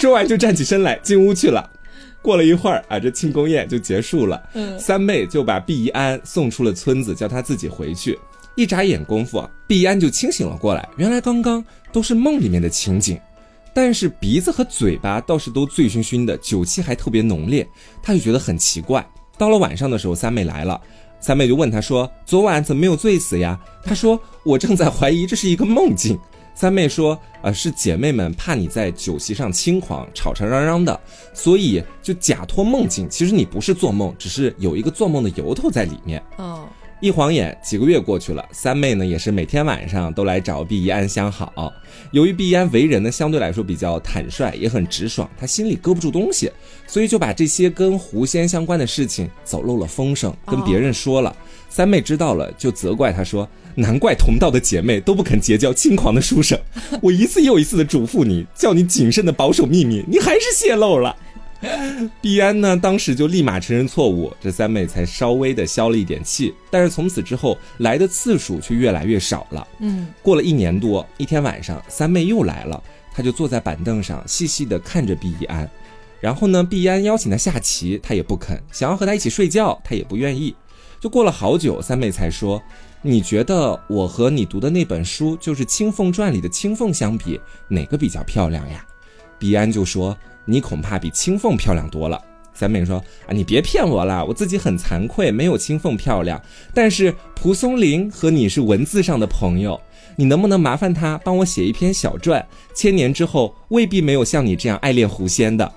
[0.00, 1.68] 说完就站起身来进屋去了。
[2.24, 4.42] 过了一会儿啊，这庆功宴就结束了。
[4.78, 8.18] 三妹就把毕安送出了村子，叫他自己回去。
[8.56, 10.88] 一眨眼功夫，毕安就清醒了过来。
[10.96, 13.20] 原来刚刚都是梦里面的情景。
[13.74, 17.68] 但是鼻子和嘴巴倒是都醉醺醺的，酒气还特别浓烈，
[18.02, 19.06] 他就觉得很奇怪。
[19.36, 20.80] 到了晚上的时候，三妹来了，
[21.20, 26.18] 三妹就问他说：“昨晚怎么没有醉死呀？”他说：“我正在怀疑这是一个梦境。”
[26.54, 30.98] 三妹说：“呃，是姐妹们怕你在酒席上轻狂，吵吵嚷嚷的，
[31.32, 33.08] 所以就假托梦境。
[33.10, 36.66] 其实你不是做梦，只是有一个做梦的由头在里面。”哦。
[37.00, 41.70] 一晃眼，几个月过去了，三妹呢也是每天晚上都来找毕一安相好。
[42.12, 46.50] 由于毕一安为人呢相对来说比较坦率，也很直爽，他心里搁不住东西，
[46.86, 51.36] 所以就把这些跟狐仙相关的事情走漏了风声，跟别人说了。
[51.74, 56.56] 三妹知道了，就责怪他说：“难怪同道的姐妹都不肯结交轻狂的书生，
[57.02, 61.16] 我一次又一次的嘱咐你，叫你谨慎的保守秘密，你还是泄露了。”
[62.22, 66.54] 毕安呢，当时就立马承认错误，这三妹才稍微的消了一点气。
[66.70, 69.66] 但是从此之后来的次数却越来越少了。
[69.80, 72.80] 嗯，过了一年多，一天晚上，三妹又来了，
[73.12, 75.68] 她就坐在板凳上，细细的看着毕安。
[76.20, 80.54] 然后呢，毕安邀请她下棋，她也不肯；想要和她一起睡觉，她也不愿意。
[81.04, 82.62] 就过了好久，三妹才说
[83.04, 87.38] ：“你觉得我和你读的那本书，就是《青凤传》里的青凤相比，
[87.68, 88.82] 哪个比较漂亮呀？”
[89.38, 90.16] 毕安就说。
[90.46, 92.18] 你恐怕比青凤漂亮多了。
[92.54, 92.96] 三妹说
[93.28, 96.40] ：“啊，你别骗我了，我自己很惭愧，没有青凤漂亮。
[96.72, 99.78] 但是蒲松龄和你是文字上的朋友，
[100.16, 102.46] 你能不能麻烦他帮我写一篇小传？
[102.74, 105.70] 千年之后未必没有像你这样爱恋狐仙的。”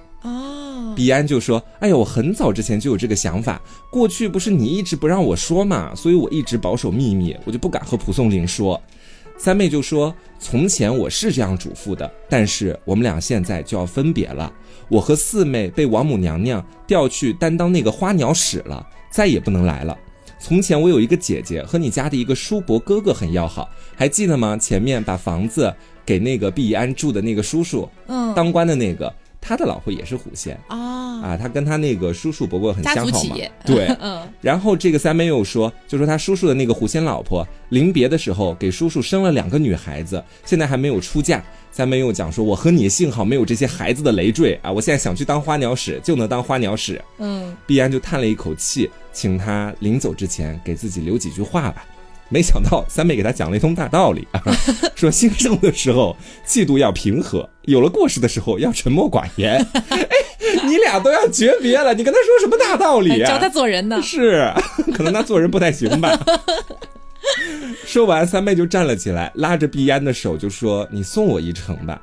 [0.97, 8.81] 哦，彼岸就说：“哎呀，我很早之前就有这个想法，过去不是你一直不让我说嘛，所以我一直保守秘密，我就不敢和蒲松龄说。”
[9.37, 14.51] 三妹就说：“从前我是这样嘱咐的，但是我们俩现在就要分别了。
[14.89, 19.95] 我和四妹被王母娘娘调去担当那个花鸟使了，再也不能来了。
[20.39, 24.57] 从前我有一个姐姐，和你家的一个叔伯哥哥很要好，还记得吗？
[24.57, 25.71] 前面把房子
[26.03, 29.13] 给那个毕安住的那个叔叔，嗯，当官的那个。
[29.47, 34.21] 他的老婆也是狐仙啊啊，他跟他那个叔叔伯伯很相好嘛，对，嗯。
[34.41, 41.41] 然后这个三妹又说，就说他叔叔的那个狐仙老婆临别的时候给叔叔生了两个女孩子，现在还没有出嫁。
[41.71, 47.01] 三妹又讲说，我和你幸好没有这些孩子的累赘啊，我现在想去当花鸟使就能当花鸟使。
[47.19, 51.85] 嗯，碧安就叹了一口气，请他临走之前给自己留几句话吧。
[52.29, 54.41] 没想到三妹给他讲了一通大道理啊，
[54.95, 59.65] 说兴盛的时候嫉妒要平和，有了过失的时候要沉默寡言。
[59.89, 59.99] 哎，
[60.65, 63.27] 你俩都要诀别了，你跟他说什么大道理啊？
[63.27, 64.01] 教他做人呢？
[64.03, 64.51] 是，
[64.93, 66.19] 可能他做人不太行吧。
[67.85, 72.01] 说完，三妹就站了起来，拉着碧安的手就说：“你送我一程吧。”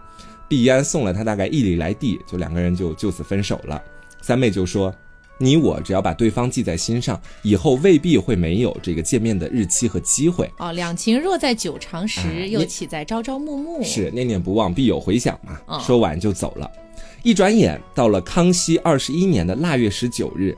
[0.48, 3.80] 碧安送了他大概一里来地，就两个人就就此分手了。
[4.20, 4.94] 三妹就说。
[5.38, 10.72] 你我只要把对方记在心上，以后未必会没有这个见面的日期和机会哦。
[10.72, 13.82] 两情若在久长时，又岂在朝朝暮暮？
[13.82, 15.80] 是念念不忘，必有回响嘛。
[15.80, 16.70] 说完就走了。
[17.22, 20.56] 一转眼到了康熙二十一年的腊月十九日，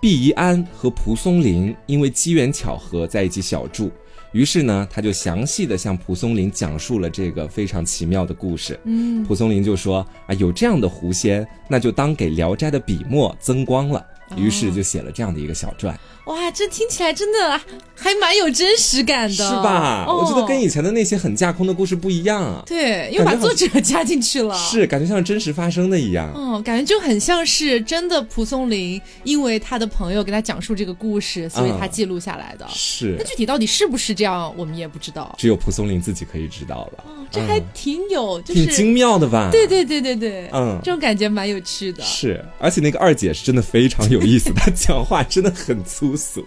[0.00, 3.90] 毕宜安和蒲松龄因为机缘巧合在一起小住。
[4.32, 8.78] 于是呢，他就详细的向蒲松龄讲述了这个非常奇妙的故事。
[8.84, 14.04] 嗯，蒲松龄就说啊，有这样的狐仙，那就当给《聊斋》的笔墨增光了。
[14.34, 15.98] 于是就写了这样的一个小传。
[16.26, 17.60] 哇，这听起来真的
[17.94, 20.04] 还蛮有真实感的，是吧？
[20.06, 22.62] 我觉得跟以前的那些很架空的故事不一样啊。
[22.66, 26.30] 对，又把作者加进去了，是感觉像真实发生的一样。
[26.36, 28.26] 嗯，感觉就很像是真的。
[28.28, 32.66] 蒲松龄因为他的朋友给他讲述这个故事，所以他记录下来的。
[32.68, 33.14] 是。
[33.18, 35.34] 那具体到底是不是这样，我们也不知道。
[35.38, 37.04] 只有蒲松龄自己可以知道了。
[37.06, 39.48] 哦，这还挺有，挺精妙的吧？
[39.52, 42.02] 对对对对对，嗯，这种感觉蛮有趣的。
[42.02, 46.42] 是，而且那个二姐是真的非常有意思，她讲话真的很粗俗。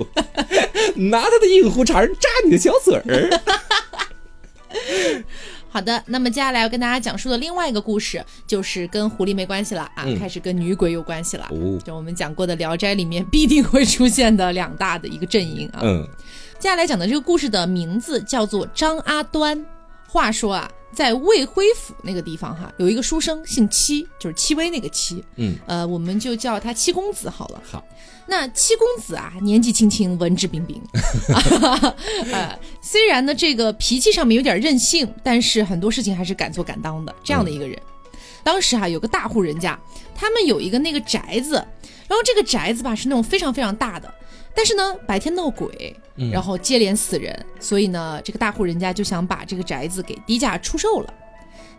[0.95, 3.41] 拿他的硬胡茬扎你的小嘴儿。
[5.71, 11.47] 好的，那么接下来要跟大家讲述的另外一个故事，就是跟狐狸没关系了啊，开始跟女鬼有关系了。
[11.85, 15.81] 就我们讲过的《聊斋》里面必定会出现的两大的一个阵营啊。
[15.83, 16.03] 嗯，
[16.57, 19.63] 接下来讲的这个故事的名字叫做张阿端。
[20.07, 20.69] 话说啊。
[20.91, 27.61] 在魏辉府那个地方哈，有一个书生姓戚，就是戚薇那个戚，嗯，呃，我们就叫他戚公子好了。
[27.63, 27.83] 好，
[28.27, 30.81] 那戚公子啊，年纪轻轻，文质彬彬，
[32.33, 37.79] 呃，虽然呢这个脾气上面有点任性，但是很多事情还是敢做敢当的这样的一个人。
[38.43, 39.79] 当时哈有个大户人家，
[40.15, 41.55] 他们有一个那个宅子，
[42.07, 44.13] 然后这个宅子吧是那种非常非常大的。
[44.59, 45.95] 但是呢，白天闹鬼，
[46.33, 51.13] 然后接连死人，所以呢，这个大户人家就想把这个宅子给低价出售了。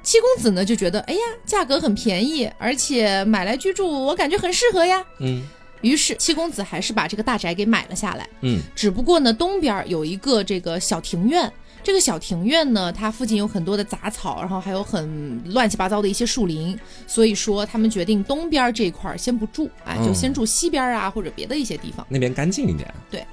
[0.02, 5.04] 七公子呢就觉得，哎呀，价格很便宜，而且买来居住，我感觉很适合呀。
[5.18, 5.42] 嗯，
[5.82, 8.26] 于是七公子还是把这个大宅给买了下来。
[8.40, 11.52] 嗯，只不过呢，东边有一个这个小庭院。
[11.82, 22.92] 这个小庭院呢，它附近有很多的杂草，然后还有很乱七八糟的一些树林，所以说他们决定东边这一块先不住，哎，就先住西边啊，或者别的一些地方，那边干净一点。
[23.10, 23.26] 对，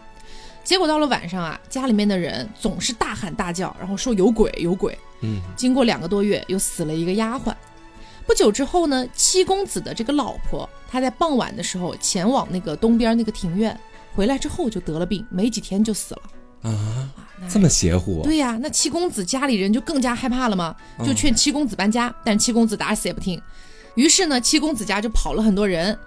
[0.63, 4.97] 结果到了晚上啊，家里面的人总是大喊大叫，然后说有鬼有鬼。
[5.21, 7.53] 嗯，经过两个多月，又死了一个丫鬟。
[8.25, 13.77] 不久之后呢，七公子的这个老婆，她在傍晚的时候前往那个东边那个庭院，
[14.15, 16.21] 回来之后就得了病，没几天就死了。
[16.71, 17.09] 啊，
[17.49, 18.21] 这么邪乎？
[18.23, 20.75] 对呀，那七公子家里人就更加害怕了嘛，
[21.05, 23.41] 就劝七公子搬家，但七公子打死也不听。
[23.95, 25.97] 于是呢，七公子家就跑了很多人，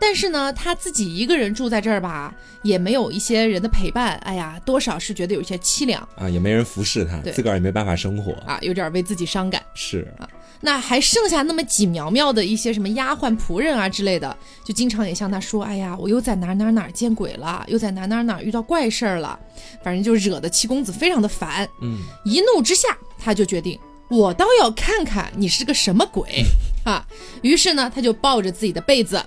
[0.00, 9.62] 但是呢，他自己一个人住在这儿吧，也没有一些人的陪伴，哎呀，多少是觉得有些凄凉啊，也没人服侍他，自个儿也没办法生活啊，有点为自己伤感。
[9.74, 10.28] 是啊。
[10.60, 19.38] 那还剩下那么几苗苗的一些什么丫鬟仆人啊之类的，就经常也向他说：“哎呀，我又在哪哪哪见鬼了，又在哪哪哪遇到怪事儿了。”
[19.84, 21.68] 反正就惹得七公子非常的烦。
[21.82, 26.44] 嗯，一怒之下，他就决定，我倒要看看你是个什么鬼
[26.84, 27.06] 啊！
[27.42, 29.22] 于是呢，他就抱着自己的被子，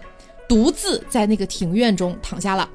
[0.47, 2.67] 独自在那个庭院中躺下了，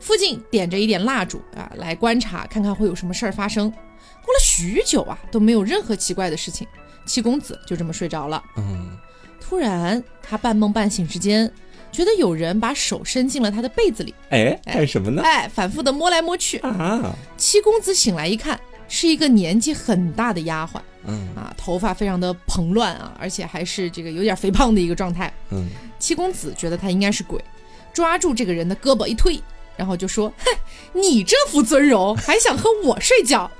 [0.00, 3.70] 附近点着一点蜡烛啊，来观察看看会有什么事儿发生。
[3.70, 6.66] 过了许久啊，都没有任何奇怪的事情。
[7.04, 8.42] 七公子就这么睡着了。
[8.56, 8.96] 嗯，
[9.40, 11.52] 突然他半梦半醒之间，
[11.90, 14.14] 觉得有人把手伸进了他的被子里。
[14.30, 15.22] 哎，干什么呢？
[15.22, 16.58] 哎，反复的摸来摸去。
[16.58, 17.14] 啊！
[17.36, 20.80] 七公子醒来一看，是一个年纪很大的丫鬟。
[21.04, 25.32] 嗯啊，头发非常的蓬乱啊，而且还是这个有点肥胖的一个状态。
[25.50, 27.44] 嗯，七公子觉得他应该是鬼，
[27.92, 29.40] 抓住这个人的胳膊一推，
[29.76, 33.50] 然后就说：“哼，你这副尊容，还想和我睡觉？”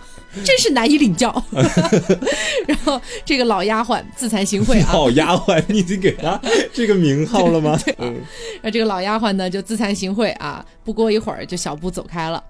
[0.44, 1.30] 真是难以领教，
[2.66, 4.90] 然后这个老丫鬟自惭形秽啊。
[4.92, 6.40] 老丫鬟，你已经给她
[6.72, 7.78] 这个名号了吗？
[7.98, 8.20] 嗯，
[8.62, 12.42] 那这个老丫鬟呢就自惭形秽啊，不过一会儿就小步走开了。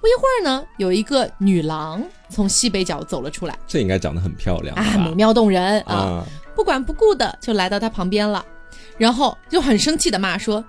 [0.00, 6.22] 不一会儿呢，有一个女郎从西北角走了出来，这应该长得很漂亮啊，美妙动人啊，
[6.54, 8.44] 不管不顾的就来到他旁边了，
[8.98, 10.62] 然后就很生气的骂说：“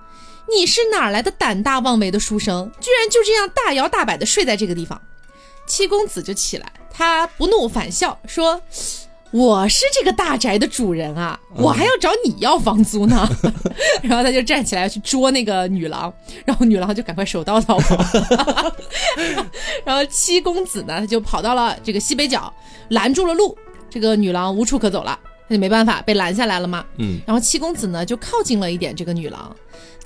[0.48, 4.98] 你是哪来的胆大妄为的书生，居然就这样大摇大摆的睡在这个地方？”
[5.66, 8.60] 七公子就起来，他不怒反笑说。
[9.32, 13.28] 我是这个大宅的主人啊，我还要找你要房租呢。
[14.00, 16.10] 然后他就站起来去捉那个女郎，
[16.46, 17.98] 然后女郎就赶快手刀逃跑。
[19.84, 22.50] 然后七公子呢，他就跑到了这个西北角，
[22.90, 23.54] 拦住了路，
[23.90, 25.18] 这个女郎无处可走了。
[25.48, 26.84] 他就没办法，被拦下来了嘛。
[26.96, 29.54] 嗯，然后七公子呢就靠近了一点这个女郎，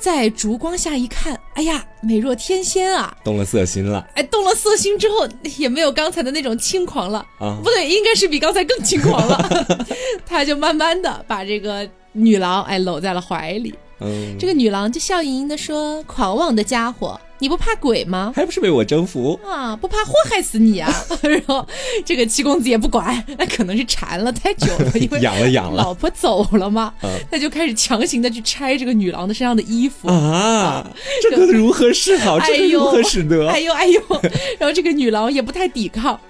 [0.01, 4.07] 在烛光下一看，哎呀，美若天仙啊，动了色心了。
[4.14, 5.28] 哎，动了色心之后，
[5.59, 9.86] 也没有刚才的那种轻狂了啊，不对，应该是比刚才更轻狂了。
[10.26, 13.74] 他就慢慢的把这个女郎哎搂在了怀里。
[14.01, 18.32] 嗯，这个女郎就笑盈盈的说：“狂妄的家伙。”你不怕鬼吗？
[18.36, 19.74] 还不是被我征服啊！
[19.74, 20.93] 不怕祸害死你啊！
[21.22, 21.66] 然后
[22.05, 26.93] 这个七公子也不管，那可能是馋了太久了， 因为养了养了，老婆走了嘛，
[27.30, 30.86] 他就开始强行的去拆这个女郎的身上的衣服啊！
[31.22, 32.38] 这可如何是好？
[32.41, 33.49] 这可如何使得？
[33.49, 34.01] 哎呦哎呦！
[34.61, 36.20] 然后这个女郎也不太抵抗，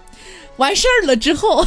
[0.59, 1.67] 完事儿了之后，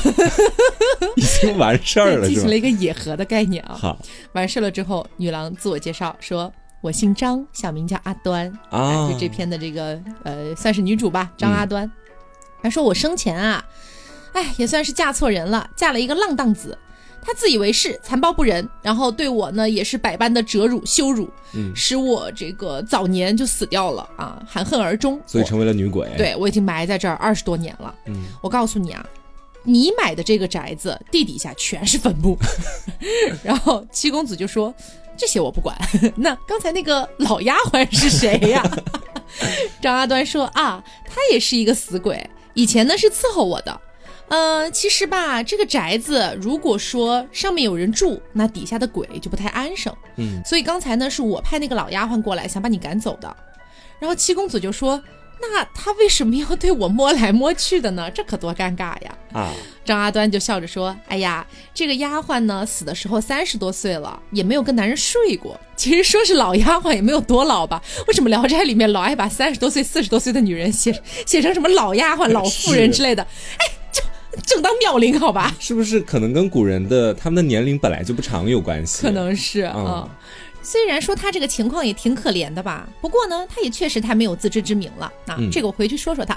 [1.17, 3.75] 已经完事儿了，进行了一个野合的概念啊！
[3.77, 3.97] 好，
[4.31, 6.51] 完事儿了之后，女郎自我介绍说。
[6.83, 11.89] 我姓张，小名叫阿端啊，就这篇的这个呃，算是女主吧，张阿端。
[12.61, 13.63] 她说我生前啊，
[14.33, 16.77] 哎，也算是嫁错人了，嫁了一个浪荡子，
[17.21, 26.11] 他自以为是，残暴不仁，然后对我呢也是百般的折辱羞辱，嗯，使我这个早年就死掉了啊，含恨而终，所以成为了女鬼。
[26.17, 29.05] 对我已经埋在这儿二十多年了，嗯，我告诉你啊，
[29.63, 32.37] 你买的这个宅子地底下全是坟墓。
[33.41, 34.75] 然后七公子就说。
[35.17, 35.75] 这些我不管。
[36.15, 38.63] 那刚才那个老丫鬟是谁呀？
[39.81, 43.81] 张阿端说啊，他也是一个死鬼，以前呢是伺候我的。
[44.29, 49.95] 呃，其实吧，这个宅子如果说上面有人住，那底下的鬼就不太安生。
[50.17, 53.35] 嗯，所以刚才呢是我派那个老丫鬟过来，想把你赶走的。
[53.99, 55.01] 然后七公子就说。
[55.51, 58.09] 那他为什么要对我摸来摸去的呢？
[58.13, 59.17] 这可多尴尬呀！
[59.33, 59.51] 啊，
[59.83, 65.59] 张阿端就笑着说：“哎呀，这个丫鬟呢，死的时候三十多岁了，也没有跟男人睡过。
[65.75, 67.81] 其实说是老丫鬟，也没有多老吧？
[68.07, 70.93] 为什么《聊斋》里面老爱把三十多岁、四十多岁的女人写
[71.25, 73.23] 写成什么老丫鬟、老妇人之类的？
[73.23, 74.01] 哎，就
[74.45, 75.53] 正当妙龄，好吧？
[75.59, 79.01] 是不是可能跟古人的他们的年龄本来就不长有关系？
[79.01, 80.07] 可能是啊。”
[80.63, 85.37] 虽然说他这个情况也挺可怜的吧，不过呢，他也确实太没有自知之明了啊。
[85.51, 86.35] 这个我回去说说他。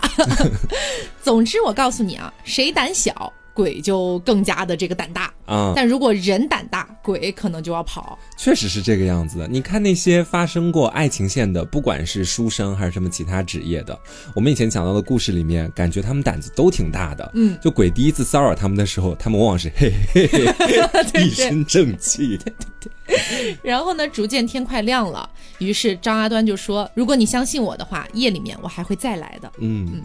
[1.22, 3.32] 总之，我告诉你啊，谁胆小。
[3.56, 8.18] 鬼就更加的这个胆大啊，但如果人胆大，鬼可能就要跑。
[8.36, 9.48] 确实是这个样子的。
[9.48, 13.98] 你看那些发生过爱情线的，不管是书生还是什么其他职业的，
[14.34, 17.30] 我们以前讲到的故事里面，感觉他们胆子都挺大的。
[17.34, 22.36] 嗯，就鬼第一次骚扰他们的时候，他们往往是嘿嘿嘿， 一身正气。
[22.36, 23.56] 对对对。
[23.62, 25.28] 然后呢，逐渐天快亮了，
[25.58, 30.02] 于是张阿端就说：“如果你相信我的话，夜里面我还会再来的。”嗯嗯。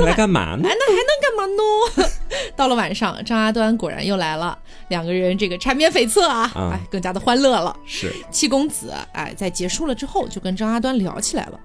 [0.00, 0.68] 来干嘛呢？
[0.68, 2.12] 哎，那还能干嘛呢？
[2.56, 7.74] 到了晚上，张阿端果然又来了，两个人这个缠绵悱恻啊，哎，更加的欢乐了。
[7.86, 11.60] 是七公子，哎，在结束了之后，就跟张阿端聊起来了，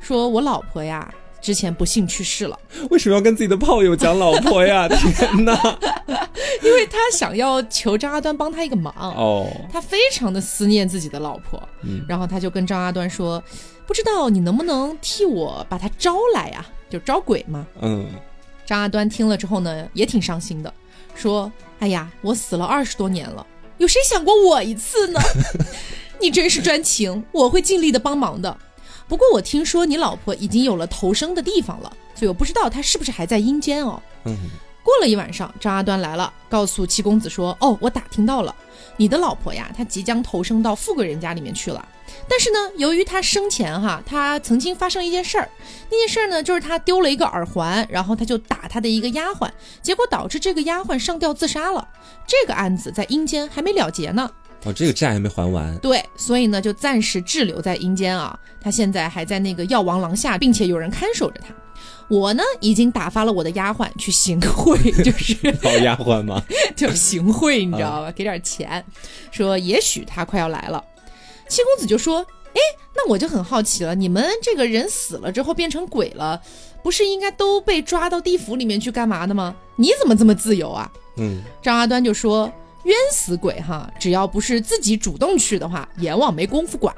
[0.00, 2.58] 说我老婆呀，之前不幸去世了。
[2.90, 4.86] 为什么要跟自己的炮友讲老婆呀？
[4.88, 5.78] 天哪！
[6.62, 13.42] 因为他想要求张阿端帮他一个忙哦，他非常的思念自己的老婆，嗯，然后他就跟张阿端说，
[13.86, 16.64] 不知道你能不能替我把他招来呀？
[16.92, 17.66] 就招鬼嘛。
[17.80, 18.06] 嗯，
[18.66, 20.72] 张阿端听了之后呢，也挺伤心的，
[21.14, 23.46] 说：“哎呀，我死了二十多年了，
[23.78, 25.20] 有谁想过我一次呢？
[26.20, 28.54] 你真是专情，我会尽力的帮忙的。
[29.08, 34.36] 不过我听说你老婆已经有了投生的地方了，所以我不知道她是不是还在阴间哦。”嗯。
[34.84, 38.54] 过了一晚上，张阿端来了，告诉七公子说：“哦，我打听到了，
[38.96, 41.88] 你的老婆呀，她即将投生到富贵人家里面去了。
[42.28, 45.48] 但是呢，由于他生前哈，他曾经发生一件事儿，
[45.90, 49.50] 那件事儿呢，就是他丢了一个耳环，然后他就打他的一个丫鬟，
[49.82, 51.86] 结果导致这个丫鬟上吊自杀了。
[52.26, 54.30] 这个案子在阴间还没了结呢。
[54.64, 55.76] 哦，这个债还没还完。
[55.78, 58.38] 对，所以呢，就暂时滞留在阴间啊。
[58.60, 61.52] 他现在还在那个药王廊下，并且有人看守着他。”
[62.08, 66.42] 我呢，已经打发了我的丫鬟去行贿，就是 老丫鬟吗？
[66.76, 68.12] 就行贿，你知道吧？
[68.12, 68.84] 给点钱，
[69.30, 70.82] 说也许他快要来了。
[71.52, 72.20] 七公子就说
[72.54, 72.60] ：“哎，
[72.96, 76.40] 那我就很好奇了，你们这个人死了之后变成鬼了，
[76.82, 79.54] 不是应该都被抓到地府里面去干嘛的吗？
[79.76, 82.50] 你怎么这么自由啊？”嗯，张阿端就说
[82.84, 86.94] ：“冤死鬼哈，只要不是自己主动去的话，阎王没工夫管。”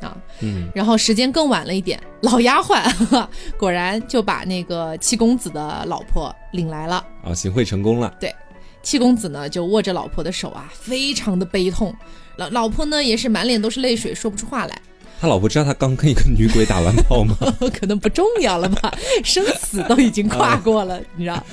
[0.00, 0.16] 啊。
[0.40, 2.82] 嗯，然后时间更晚了一点，老丫鬟
[3.58, 7.04] 果然就把那个七公子的老婆领来了。
[7.22, 8.14] 啊，行贿成功了。
[8.18, 8.34] 对，
[8.82, 11.94] 七公子呢就握着老婆的手啊，非常的悲痛。
[12.38, 14.80] 老老婆呢也是满脸都是泪水，说不出话来。
[15.20, 17.36] 他老婆知道他刚跟一个女鬼打完炮吗？
[17.76, 21.44] 可能不重要了吧， 生死都已经跨过了，你知道。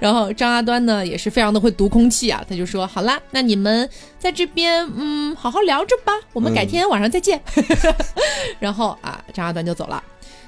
[0.00, 7.40] 然后张阿端呢也是非常的会读空气啊，他就说：“好啦，那你们在这边嗯好好聊着吧，我们改天晚上再见。
[8.58, 10.02] ”然后啊，张阿端就走了。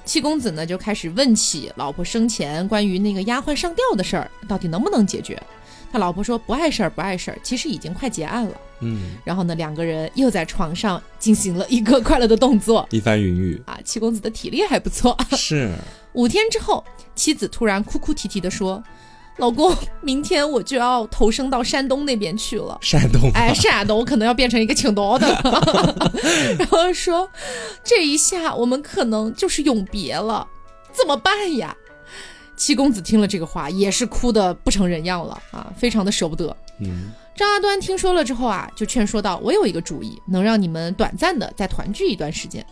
[0.04, 5.40] 七公子呢就开始问起老婆生前关于那个丫鬟上吊的事儿，到底能不能解决？
[5.92, 8.60] 他老婆说不碍事儿，不碍事儿，其实已经快结案了。
[8.80, 13.78] 嗯，然后呢，两个人又在床上进行了一个快乐的动作，一番云雨啊。
[13.84, 15.16] 七公子的体力还不错。
[15.30, 15.72] 是。
[16.12, 16.84] 五天之后，
[17.14, 18.82] 妻子突然哭哭啼啼的说
[19.38, 23.30] ：“老公，明天我就要投生到山东那边去了。”山东？
[23.34, 25.26] 哎，山东我可能要变成一个青岛的。
[26.58, 27.30] 然后说
[27.84, 30.46] ：“这一下我们可能就是永别了，
[30.92, 31.74] 怎么办呀？”
[32.56, 36.56] 七公子听了这个话，也是哭得不成人样了啊，非常的舍不得。
[36.80, 42.64] 嗯，张阿端听说了之后啊，就劝说道：“我有一个主意，能让你们短暂的再团聚一段时间。”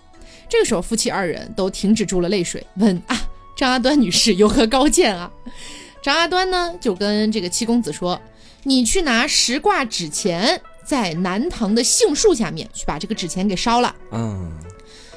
[0.48, 3.16] 这个时候，夫妻二人都停止住了泪水，问：“啊，
[3.56, 5.30] 张阿端女士有何高见啊？”
[6.02, 8.20] 张阿端呢，就跟这个七公子说
[8.64, 14.52] ：“你去拿十挂纸钱，在南唐的杏树下面去把这个纸钱给烧了，嗯，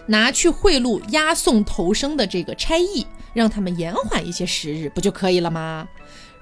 [0.08, 3.06] 拿去贿赂押送投生的这个差役。”
[3.38, 5.88] 让他们延缓一些时日，不就可以了吗？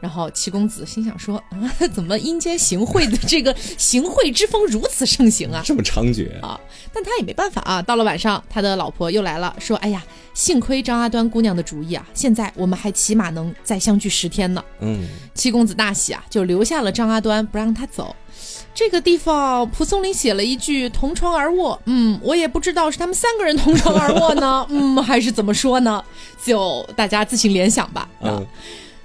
[0.01, 1.57] 然后七公子心想说：“啊，
[1.93, 5.61] 怎么阴间行贿的这个行贿之风如此盛行啊？
[5.65, 6.59] 这么猖獗啊！”
[6.93, 7.81] 但他也没办法啊。
[7.81, 18.15] 到了晚上，他的老婆又来了，说：“哎呀，幸亏张阿端姑娘的主意啊，现在我们还起码能再相聚十天呢。”嗯，七公子大喜啊，就留下了张阿端，不让他走。
[18.75, 26.03] 这个地方，蒲松龄写了一句“同床而卧”，嗯，我也不知道是他们三个人同床而卧呢， 嗯，还是怎么说呢？
[26.43, 28.09] 就大家自行联想吧。
[28.21, 28.45] 嗯，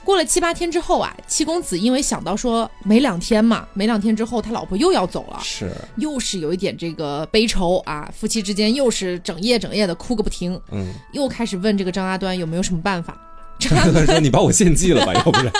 [0.02, 13.16] 过了七八天之后啊，七公子因为想到说没两天嘛，没两天之后他老婆又要走了，是，又是有一点这个悲愁啊，夫妻之间又是整夜整夜的哭个不停，嗯，又开始问这个张阿端有没有什么办法。
[13.61, 15.52] 张阿端说：“你把我献祭了吧，要不然。”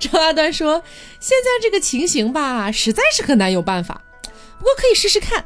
[0.00, 0.82] 张阿端说
[1.20, 4.02] ：“现在这个情形吧，实在是很难有办法，
[4.58, 5.44] 不过可以试试看，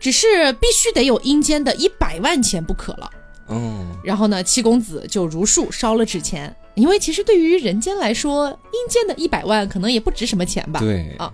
[0.00, 3.10] 只是必须得有阴间的一百万钱不可了。”
[3.48, 3.84] 哦。
[4.04, 10.80] 然后呢，七公子就如数烧了纸钱，因为其实对于人间来说，阴间的一百万可能也不值什么钱吧。
[10.80, 11.32] 对啊。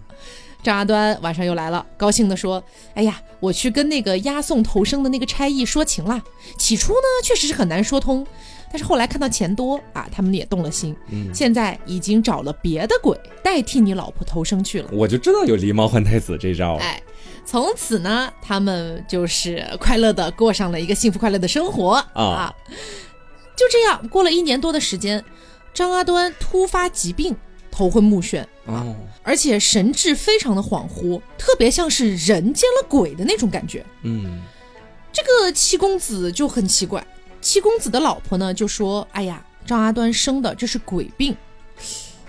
[0.63, 2.63] 张阿端晚上又来了，高兴地说
[2.95, 6.23] ：“哎呀，我去跟那个押送投生的那个差役说情啦。
[6.57, 8.25] 起初呢，确实是很难说通。”
[8.73, 10.97] 但是后来看到钱多啊，他们也动了心。
[11.11, 13.15] 嗯，现在已经找了别的鬼
[13.45, 14.89] 代替你老婆投生去了。
[14.91, 16.77] 我就知道有狸猫换太子这招。
[16.77, 17.03] 哎，
[17.45, 22.51] 从此呢，他们就是快乐的过上了一个幸福快乐的生活啊。
[23.55, 25.23] 就这样过了一年多的时间，
[25.75, 27.37] 张阿端突发疾病，
[27.71, 28.87] 头昏目眩啊，
[29.23, 33.85] 而且神志非常的恍惚，特别像是人见了鬼的那种感觉。
[34.03, 34.41] 嗯，
[35.13, 37.07] 这个七公子就很奇怪。
[37.43, 41.37] 七公子的老婆呢就说：“哎呀，张阿端生的这是鬼病。”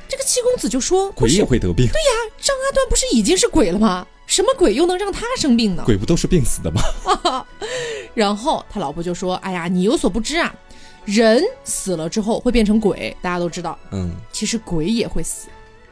[0.09, 4.05] 这个七公子就说：“鬼也会得病？”对呀，张阿端不是已经是鬼了吗？
[4.25, 5.83] 什么鬼又能让他生病呢？
[5.85, 7.45] 鬼不都是病死的吗？
[8.15, 10.53] 然后他老婆就说：“哎呀，你有所不知啊，
[11.05, 13.77] 人死了之后会变成鬼，大家都知道。
[13.91, 15.47] 嗯，其实鬼也会死。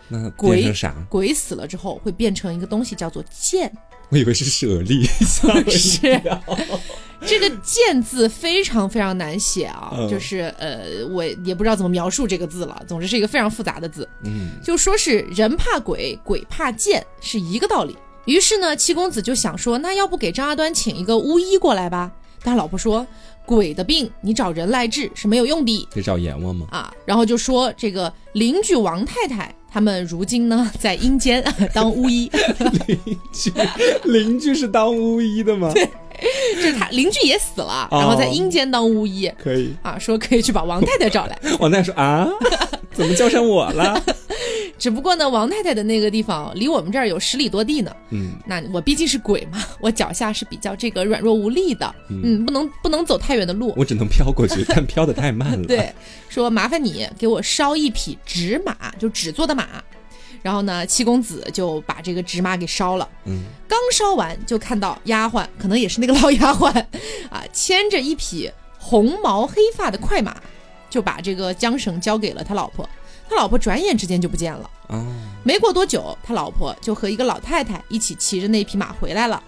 [0.08, 0.74] 那鬼？
[1.10, 3.72] 鬼死了之后会变成一个东西，叫做剑。
[4.12, 5.04] 我以为是舍利，
[5.70, 6.22] 是。
[7.24, 12.84] 这个“见”字非常非常难写啊，就是呃，我也不知道怎么描述这个字了。
[12.88, 14.10] 总之是一个非常复杂的字。
[14.24, 17.96] 嗯，就说是人怕鬼，鬼怕剑，是一个道理。
[18.26, 22.12] 于是呢，七公子就想说，那要不给张阿端请一个巫医过来吧？
[22.44, 23.06] 但老婆说，
[23.46, 26.66] 鬼的病你找人来治是没有用的，得找阎王吗？
[26.72, 31.44] 啊，然后就说这个邻居王太太他们如今呢在阴间
[31.74, 32.30] 当巫医。
[32.88, 33.54] 邻居，
[34.04, 35.72] 邻居是当巫医的吗？
[35.74, 35.88] 对。
[36.54, 41.36] 就是他邻居也死了，然后在阴间当巫医，可以啊，说可以去把王太太找来。
[41.60, 42.28] 王太太说啊，
[42.94, 44.00] 怎么叫上我了？
[44.82, 47.96] 只不过呢，王太太的那个地方离我们这儿有十里多地呢。
[48.10, 55.68] 嗯，那我毕竟是鬼嘛，我脚下是比较这个软弱无力的，嗯，不能不能走太远的路，我只能飘过去， 但飘的太慢了。
[55.68, 55.94] 对，
[56.30, 59.68] 说麻烦你给我烧一匹纸马，就纸做的马。
[60.42, 63.08] 然后呢，七公子就把这个纸马给烧了。
[63.26, 66.74] 嗯，刚烧完，就看到丫鬟，可能也是那个老丫鬟，
[67.30, 70.36] 啊，牵着一匹红毛黑发的快马，
[70.90, 72.90] 就把这个缰绳交给了他老婆。
[73.32, 74.70] 他老婆转眼之间就不见了。
[74.90, 75.06] 哦，
[75.42, 79.42] 没过多久，他老婆就和一个老太太一起骑着那匹马回来了。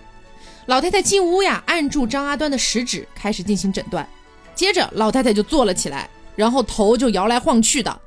[0.68, 4.08] 老太太进屋呀，按住张阿端的食指，开始进行诊断。
[4.56, 8.00] 接着，老太太就坐了起来，然后头就摇来晃去的。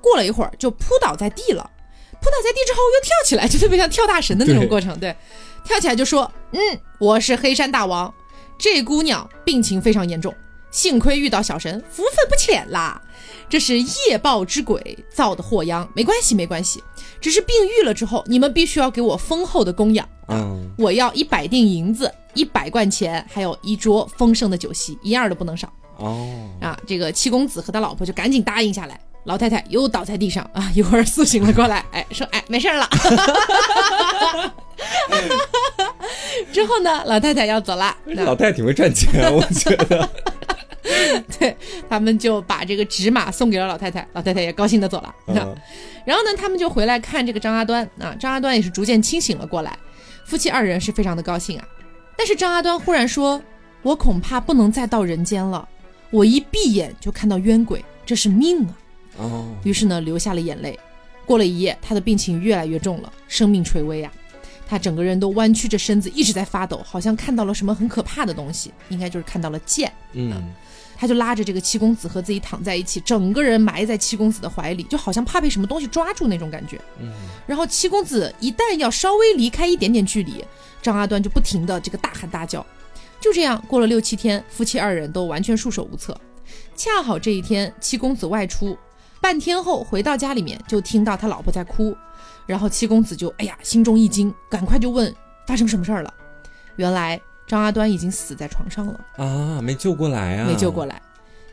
[0.00, 1.68] 过了一会儿，就扑倒在地了。
[2.12, 4.96] 扑倒在地之后，又跳起来，就特别像跳大神的那种过程。
[5.00, 5.16] 对，
[5.64, 6.60] 跳起来就说：“嗯，
[7.00, 8.14] 我是黑山大王。
[8.56, 10.32] 这姑娘病情非常严重，
[10.70, 13.02] 幸亏遇到小神，福分不浅啦。
[13.48, 16.82] 这是业报之鬼造的祸殃，没关系，没关系。
[17.20, 20.08] 只是病愈了之后，你们必须要给我丰厚的供养。
[20.28, 28.98] 嗯，我要一百锭银子，一百贯钱，还有一桌丰盛的酒席，一样都不能少。”哦，啊，这个七公子和他老婆就赶紧答应下来。
[29.24, 32.88] 老太太又倒在地上啊，一会儿苏醒了过来， 哎，说哎没事了。
[36.52, 37.96] 之后呢，老太太要走了。
[38.06, 40.08] 老太太挺会赚钱，我觉得。
[41.38, 41.56] 对
[41.88, 45.14] 他们就把这个纸马送给了老太太，老太太也高兴的走了。
[46.04, 49.76] 然后呢，他们就回来看这个张阿端啊，张阿端也是逐渐清醒了过来，
[50.26, 51.66] 夫妻二人是非常的高兴啊。
[52.16, 53.42] 但是张阿端忽然说
[53.82, 55.66] ：“我恐怕不能再到人间了。”
[56.10, 58.76] 我一闭眼就看到冤鬼，这是命啊！
[59.16, 60.78] 哦，于是呢流下了眼泪。
[61.26, 64.12] 过了一夜，他的病情越来越重了，生命垂危啊！
[64.68, 69.92] 他整个人都弯曲着身子，一直在发抖，好像看到了什么很可怕的东西，应该就是看到了剑。
[70.12, 70.54] 嗯，
[71.04, 76.80] 他就拉着这个七公子和自己躺在一起，整个人埋在七公子的怀里，就好像怕被什么东西抓住那种感觉。
[76.98, 77.12] 嗯，
[77.46, 80.42] 然后七公子一旦要稍微离开一点点距离，
[80.80, 82.64] 张阿端就不停的这个大喊大叫。
[83.20, 86.18] 就这样过了六七天，夫妻二人都完全束手无策。
[86.74, 88.74] 恰好这一天，七公子外出，
[89.20, 91.94] 半天后回到家里面，就听到他老婆在哭。
[92.46, 95.14] 然后七公子就哎呀，心中一惊，赶快就问
[95.46, 96.14] 发生什么事儿了。
[96.76, 101.00] 原来张阿端已经死在床上了啊，没救过来啊，没救过来，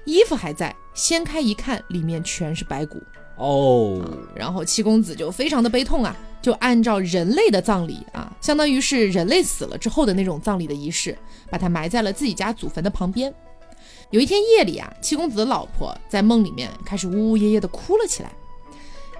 [0.05, 3.01] 衣服还在，掀开一看，里面全是白骨
[3.35, 4.01] 哦。
[4.35, 6.15] 然后七公子就非常的悲痛啊。
[6.41, 11.15] 就按照人类的葬礼啊，相当于是人类死了之后的那种葬礼的仪式，
[11.51, 13.31] 把他埋在了自己家祖坟的旁边。
[14.09, 18.31] 有一天夜里啊，七公子的老婆在梦里面开始呜呜咽咽的哭了起来。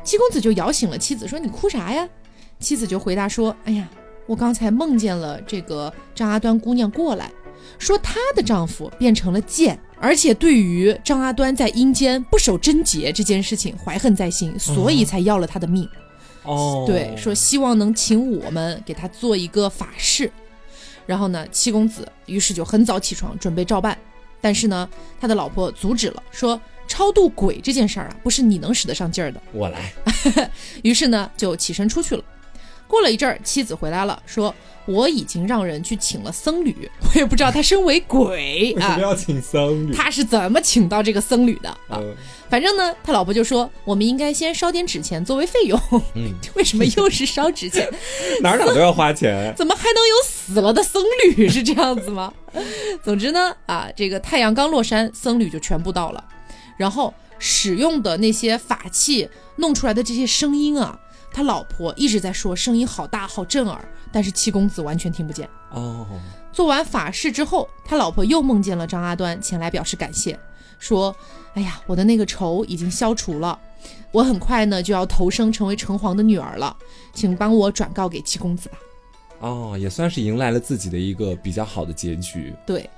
[0.04, 2.10] 七公子就摇醒了妻子，说：“你哭啥呀？”
[2.60, 3.88] 妻子就回答说：“哎呀，
[4.28, 7.32] 我刚才梦见了这个张阿端姑娘过来，
[7.78, 15.88] 说她的丈夫变成了剑，而且对于张阿端在阴间不守贞洁这件事情怀恨在心，所以才要了他的命。”
[16.44, 20.32] 哦，对，说希望能请我们给他做一个法事，
[21.06, 23.96] 然后呢，七公子于是就很早起床准备照办，
[24.42, 29.94] 但是呢，他的老婆阻止了，说超度鬼这件事儿啊，不是你能使得上劲儿的，我来。
[30.82, 32.24] 于是呢，就起身出去了。
[32.92, 34.54] 过了一阵儿，妻子回来了，说。
[34.88, 39.94] 我已经让人去请了僧侣， 我也不知道他身为鬼啊， 为什么要请僧侣？
[39.94, 42.02] 他是怎么请到这个僧侣的啊？
[42.50, 45.80] 反正呢，他老婆就说，我们应该先烧点纸钱作为费用。
[46.16, 47.88] 嗯， 为什么又是烧纸钱？
[48.42, 51.48] 哪哪都要花钱，怎么还能有死了的僧侣？
[51.48, 52.34] 是这样子吗？
[53.04, 56.24] 总之呢，啊，这个太阳刚落山，僧侣就全部到了，
[56.76, 61.00] 然后使用的那些法器弄出来的这些声音啊，
[61.32, 63.84] 他老婆一直在说，声音好大，好震耳。
[64.14, 66.06] 但是七公子完全听不见哦。
[66.52, 70.38] 做完法事之后，他老婆又梦见了张阿端前来表示感谢，
[70.80, 71.16] 说
[71.56, 73.58] ：“哎呀，我的那个仇已经消除了，
[74.12, 76.76] 我很快呢就要投生成为城隍的女儿了，
[77.14, 78.78] 请帮我转告给七公子吧。”
[79.40, 82.54] 哦，也算是迎来了自己的一个比较好的结局。
[82.66, 82.90] 对，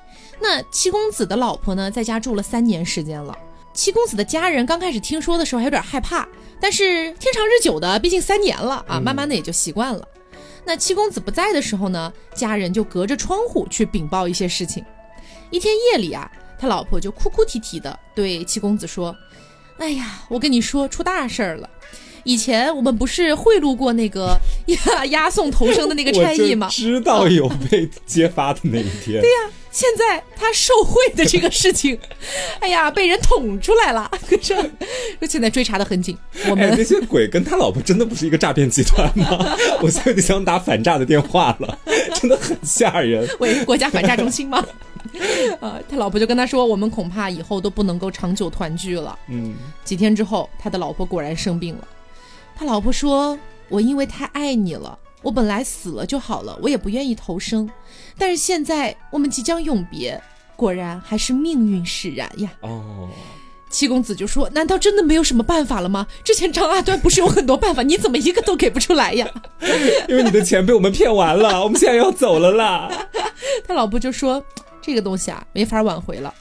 [0.41, 3.37] 那七公子的老婆呢，在家住了三年时间了。
[3.73, 6.27] 七公子的家人刚开始听说的时候还有点害怕，
[6.59, 10.07] 但是天长日久的，毕竟三年了啊，慢慢的也就习惯了。
[10.65, 14.85] 那七公子不在的时候呢，家人就隔着窗户去禀报一些事情。
[15.49, 19.15] 一天夜里啊，他老婆就哭哭啼啼的对七公子说
[19.79, 21.69] ：“哎呀，我跟你说出大事儿了。
[22.23, 26.67] 以前我们不是贿赂过那个 押押送投生的那个 差役吗？
[26.69, 29.19] 知道有被揭发的那一天。
[29.21, 31.97] 对呀。”现在他受贿的这个事情，
[32.59, 34.07] 哎呀，被人捅出来了。
[34.29, 34.55] 可是，
[35.27, 36.15] 现在追查的很紧。
[36.47, 39.57] 我们那些鬼跟他老婆真的不是一个诈骗集团吗？
[39.81, 41.75] 我现在有点想打反诈的电话了，
[42.13, 43.27] 真的很吓人。
[43.39, 44.63] 喂，国家反诈中心吗？
[45.59, 51.87] 啊，他老婆就跟他说：“我们恐怕以后都不能够长久团聚了。”嗯，几天之后，他的老婆果然生病了。
[52.55, 53.37] 他老婆说
[53.69, 57.69] ：“我因为太爱你了。”我本来死了就好了，我也不愿意投生，
[58.17, 60.21] 但是现在我们即将永别，
[60.57, 62.51] 果然还是命运使然呀。
[62.59, 63.07] 哦，
[63.69, 66.05] 七公子就说：“难道真的没有什么办法了吗？
[66.25, 69.25] 之前张阿端不是有很多办法，你怎么一个都给不出来呀？”
[70.09, 72.91] 因为你的钱被我们骗完了，我们现在要走了啦。
[73.65, 74.43] 他老婆就说
[74.83, 76.33] ：“这个东西啊，没法挽回了。”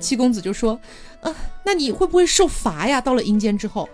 [0.00, 0.80] 七公子就说
[1.20, 1.30] ：“啊，
[1.62, 3.02] 那你会不会受罚呀？
[3.02, 3.86] 到了阴间之后？”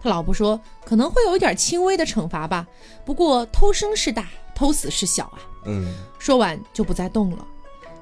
[0.00, 2.66] 他老婆说：“可能会有一点轻微的惩罚吧，
[3.04, 5.38] 不过偷生是大，偷死是小啊。
[5.66, 7.46] 嗯，说完就不再动了。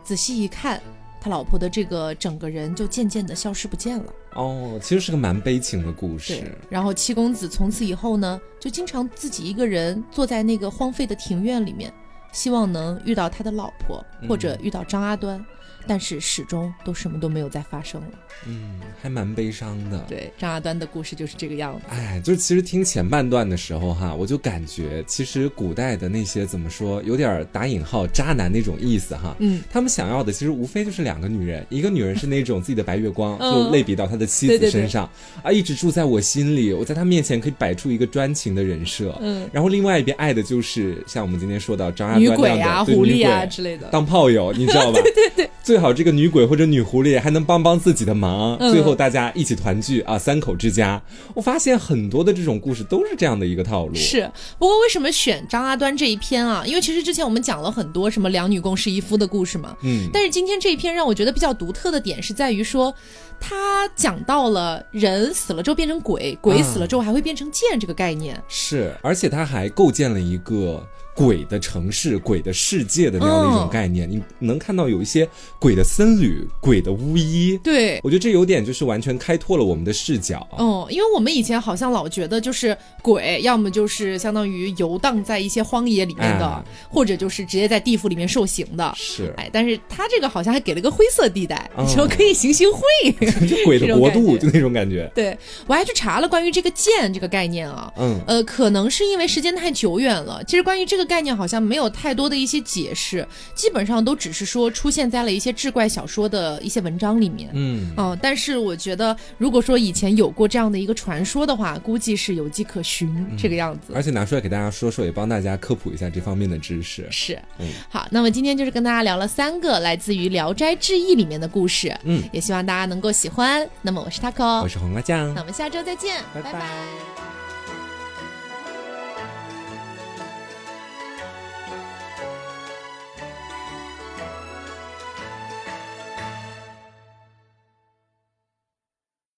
[0.05, 0.81] 仔细一看，
[1.21, 4.13] 他老婆的这个整个人就渐渐的消失不见了。
[4.35, 6.57] 哦，其实是个蛮悲情的故事。
[6.69, 11.93] 然后七公子从此以后呢，就经常自己一个人坐在那个荒废的庭院里面，
[12.31, 15.45] 希望能遇到他的老婆，或者遇到张阿端。
[15.87, 18.09] 但是始终都什么都没有再发生了，
[18.47, 20.05] 嗯，还蛮悲伤的。
[20.09, 21.82] 对，张阿端的故事就是这个样子。
[21.89, 29.37] 哎，就是其实听前半段的时候哈，我就感觉其实古代的那些怎么说，有点打引号渣男那种意思哈。
[29.39, 35.09] 嗯，他们想要的其实无非就是两个女人，一个女人是那种自己的白月光，就类比到他的妻子身上
[35.43, 39.16] 啊，一直住在我心里，我在他面前可以摆出一个专情的人设。
[39.20, 45.01] 嗯，然后另外一边爱的就是像我们今天说到张阿端那样的狐狸啊之类的，当炮友，你知道吧？
[45.05, 45.51] 对对对。
[45.62, 51.03] 最好这个女鬼或者女狐狸还能帮帮自己的忙，最后大家一起团聚啊，三口之家。
[51.35, 53.95] 我发现很多的这种故事都是这样的一个套路。
[53.95, 56.64] 是，不过为什么选张阿端这一篇啊？
[56.66, 59.77] 因为其实之前我们讲了很多什么两女共侍一夫的故事嘛。
[59.83, 60.09] 嗯。
[60.12, 62.95] 但是今天这一篇让我觉得比较独特的点是在于说，
[63.41, 68.43] 他讲到了人死了之后变成鬼，鬼死了之后还会变成剑这个概念。
[68.49, 70.83] 是，而且他还构建了一个。
[71.17, 75.27] 鬼的城市、鬼的世界的那样的一种概念，你能看到有一些
[75.59, 77.59] 鬼的僧侣、鬼的巫医。
[77.64, 80.47] 对，我觉得这有点就是完全开拓了我们的视角。
[80.59, 88.93] 嗯，因为我们以前好像老觉得就是鬼，要么就是相当于游荡在一些荒野里面的，或者就是直接在地府里面受刑的。
[88.95, 93.12] 是，哎，但是他这个好像还给了个灰色地带，说可以行行贿，
[93.49, 95.11] 就鬼的国度，就那种感觉。
[95.14, 95.35] 对
[95.67, 101.06] 我还去查了关于这个剑这个概念啊，嗯，呃，可能是因为时间太久远了，其实关于这个。
[101.07, 107.51] 概念好像没有太多的一些解释，基本上都只是说出现在了一些志怪小说的一些文章里面。
[107.55, 113.93] 嗯，哦，但是我觉得，如果说以前有过这样的一个传说的话，估计是有迹可循这个样子。
[113.95, 117.07] 而且拿出来给大家说说，也帮大家科普一下这方面的知识。
[117.11, 121.97] 是，嗯，好，那么今天就是跟大家聊了三个来自于《聊斋志异》里面的故事。
[122.05, 123.69] 嗯，也希望大家能够喜欢。
[123.83, 127.26] 那么我是 taco，我是黄瓜酱，那我们下周再见，拜拜。